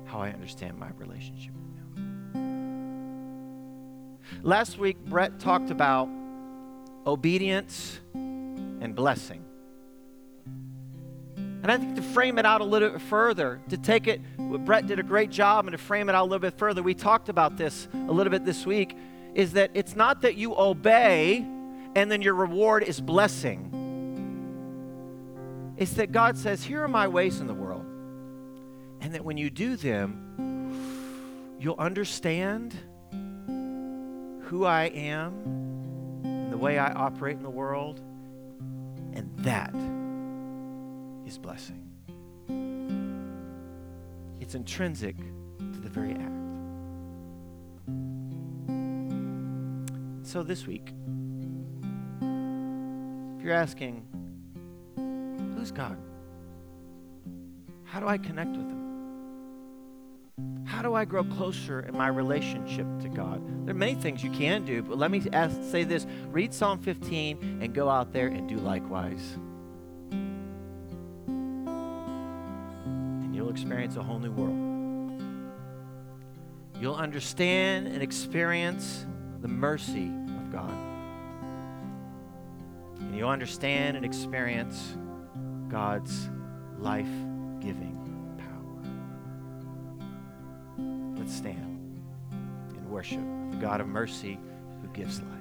how 0.05 0.19
I 0.21 0.31
understand 0.31 0.79
my 0.79 0.91
relationship 0.99 1.55
with 1.55 2.35
Him. 2.35 2.57
Last 4.43 4.77
week, 4.77 4.99
Brett 5.07 5.41
talked 5.41 5.71
about 5.71 6.11
obedience 7.07 8.01
and 8.13 8.95
blessing. 8.95 9.46
And 11.67 11.73
I 11.73 11.79
think 11.79 11.97
to 11.97 12.03
frame 12.03 12.39
it 12.39 12.47
out 12.47 12.61
a 12.61 12.65
little 12.65 12.91
bit 12.91 13.01
further, 13.01 13.61
to 13.71 13.77
take 13.77 14.07
it, 14.07 14.21
Brett 14.39 14.87
did 14.87 15.01
a 15.01 15.03
great 15.03 15.31
job, 15.31 15.67
and 15.67 15.73
to 15.73 15.79
frame 15.79 16.09
it 16.09 16.15
out 16.15 16.23
a 16.23 16.29
little 16.29 16.39
bit 16.39 16.57
further, 16.57 16.81
we 16.81 16.95
talked 16.95 17.29
about 17.29 17.57
this 17.57 17.89
a 17.93 18.13
little 18.13 18.31
bit 18.31 18.45
this 18.45 18.65
week, 18.65 18.97
is 19.35 19.55
that 19.55 19.73
it's 19.75 19.97
not 19.97 20.23
that 20.23 20.37
you 20.37 20.57
obey 20.57 21.39
and 21.97 22.09
then 22.09 22.23
your 22.23 22.35
reward 22.35 22.85
is 22.85 23.01
blessing. 23.01 23.73
It's 25.77 25.95
that 25.95 26.13
God 26.13 26.39
says, 26.39 26.63
Here 26.63 26.85
are 26.85 26.89
my 26.89 27.09
ways 27.09 27.41
in 27.41 27.49
the 27.49 27.55
world. 27.55 27.85
And 29.01 29.13
that 29.15 29.25
when 29.25 29.37
you 29.37 29.51
do 29.51 29.75
them, 29.75 31.59
you'll 31.59 31.81
understand 31.81 32.77
who 34.45 34.65
I 34.65 34.85
am 34.85 35.33
and 36.23 36.53
the 36.53 36.59
way 36.59 36.79
I 36.79 36.93
operate 36.93 37.37
in 37.37 37.43
the 37.43 37.51
world. 37.51 37.99
And 39.15 39.33
that 39.39 39.75
is 41.27 41.39
blessing. 41.39 41.83
It's 44.41 44.55
intrinsic 44.55 45.17
to 45.59 45.81
the 45.81 45.89
very 45.89 46.13
act. 46.13 46.33
So 50.23 50.43
this 50.43 50.67
week, 50.67 50.93
if 53.37 53.45
you're 53.45 53.53
asking, 53.53 54.07
who's 55.57 55.71
God? 55.71 55.99
How 57.85 58.01
do 58.01 58.09
I 58.09 58.19
connect 58.19 58.51
with 58.51 58.67
Him? 58.67 58.87
How 60.65 60.83
do 60.83 60.95
I 60.95 61.05
grow 61.05 61.25
closer 61.25 61.81
in 61.81 61.97
my 61.97 62.09
relationship 62.09 62.87
to 63.01 63.09
God? 63.09 63.43
There 63.65 63.75
are 63.75 63.79
many 63.79 63.95
things 63.95 64.23
you 64.23 64.31
can 64.31 64.65
do, 64.65 64.83
but 64.83 64.99
let 64.99 65.11
me 65.11 65.23
ask, 65.33 65.57
say 65.71 65.85
this 65.85 66.07
read 66.29 66.53
Psalm 66.53 66.79
15 66.79 67.61
and 67.63 67.75
go 67.75 67.89
out 67.89 68.13
there 68.13 68.29
and 68.29 68.49
do 68.49 68.57
likewise. 68.57 69.39
you'll 76.87 76.95
understand 76.95 77.89
and 77.89 78.01
experience 78.01 79.07
the 79.41 79.49
mercy 79.49 80.07
of 80.07 80.53
God. 80.53 80.71
And 83.01 83.17
you'll 83.17 83.29
understand 83.29 83.97
and 83.97 84.07
experience 84.07 84.97
God's 85.69 86.31
life 86.79 87.11
giving 87.59 87.99
power. 88.39 88.79
Let's 91.17 91.35
stand 91.35 92.01
and 92.31 92.89
worship 92.89 93.19
the 93.51 93.57
God 93.57 93.81
of 93.81 93.89
mercy 93.89 94.39
who 94.81 94.87
gives 94.93 95.21
life. 95.23 95.36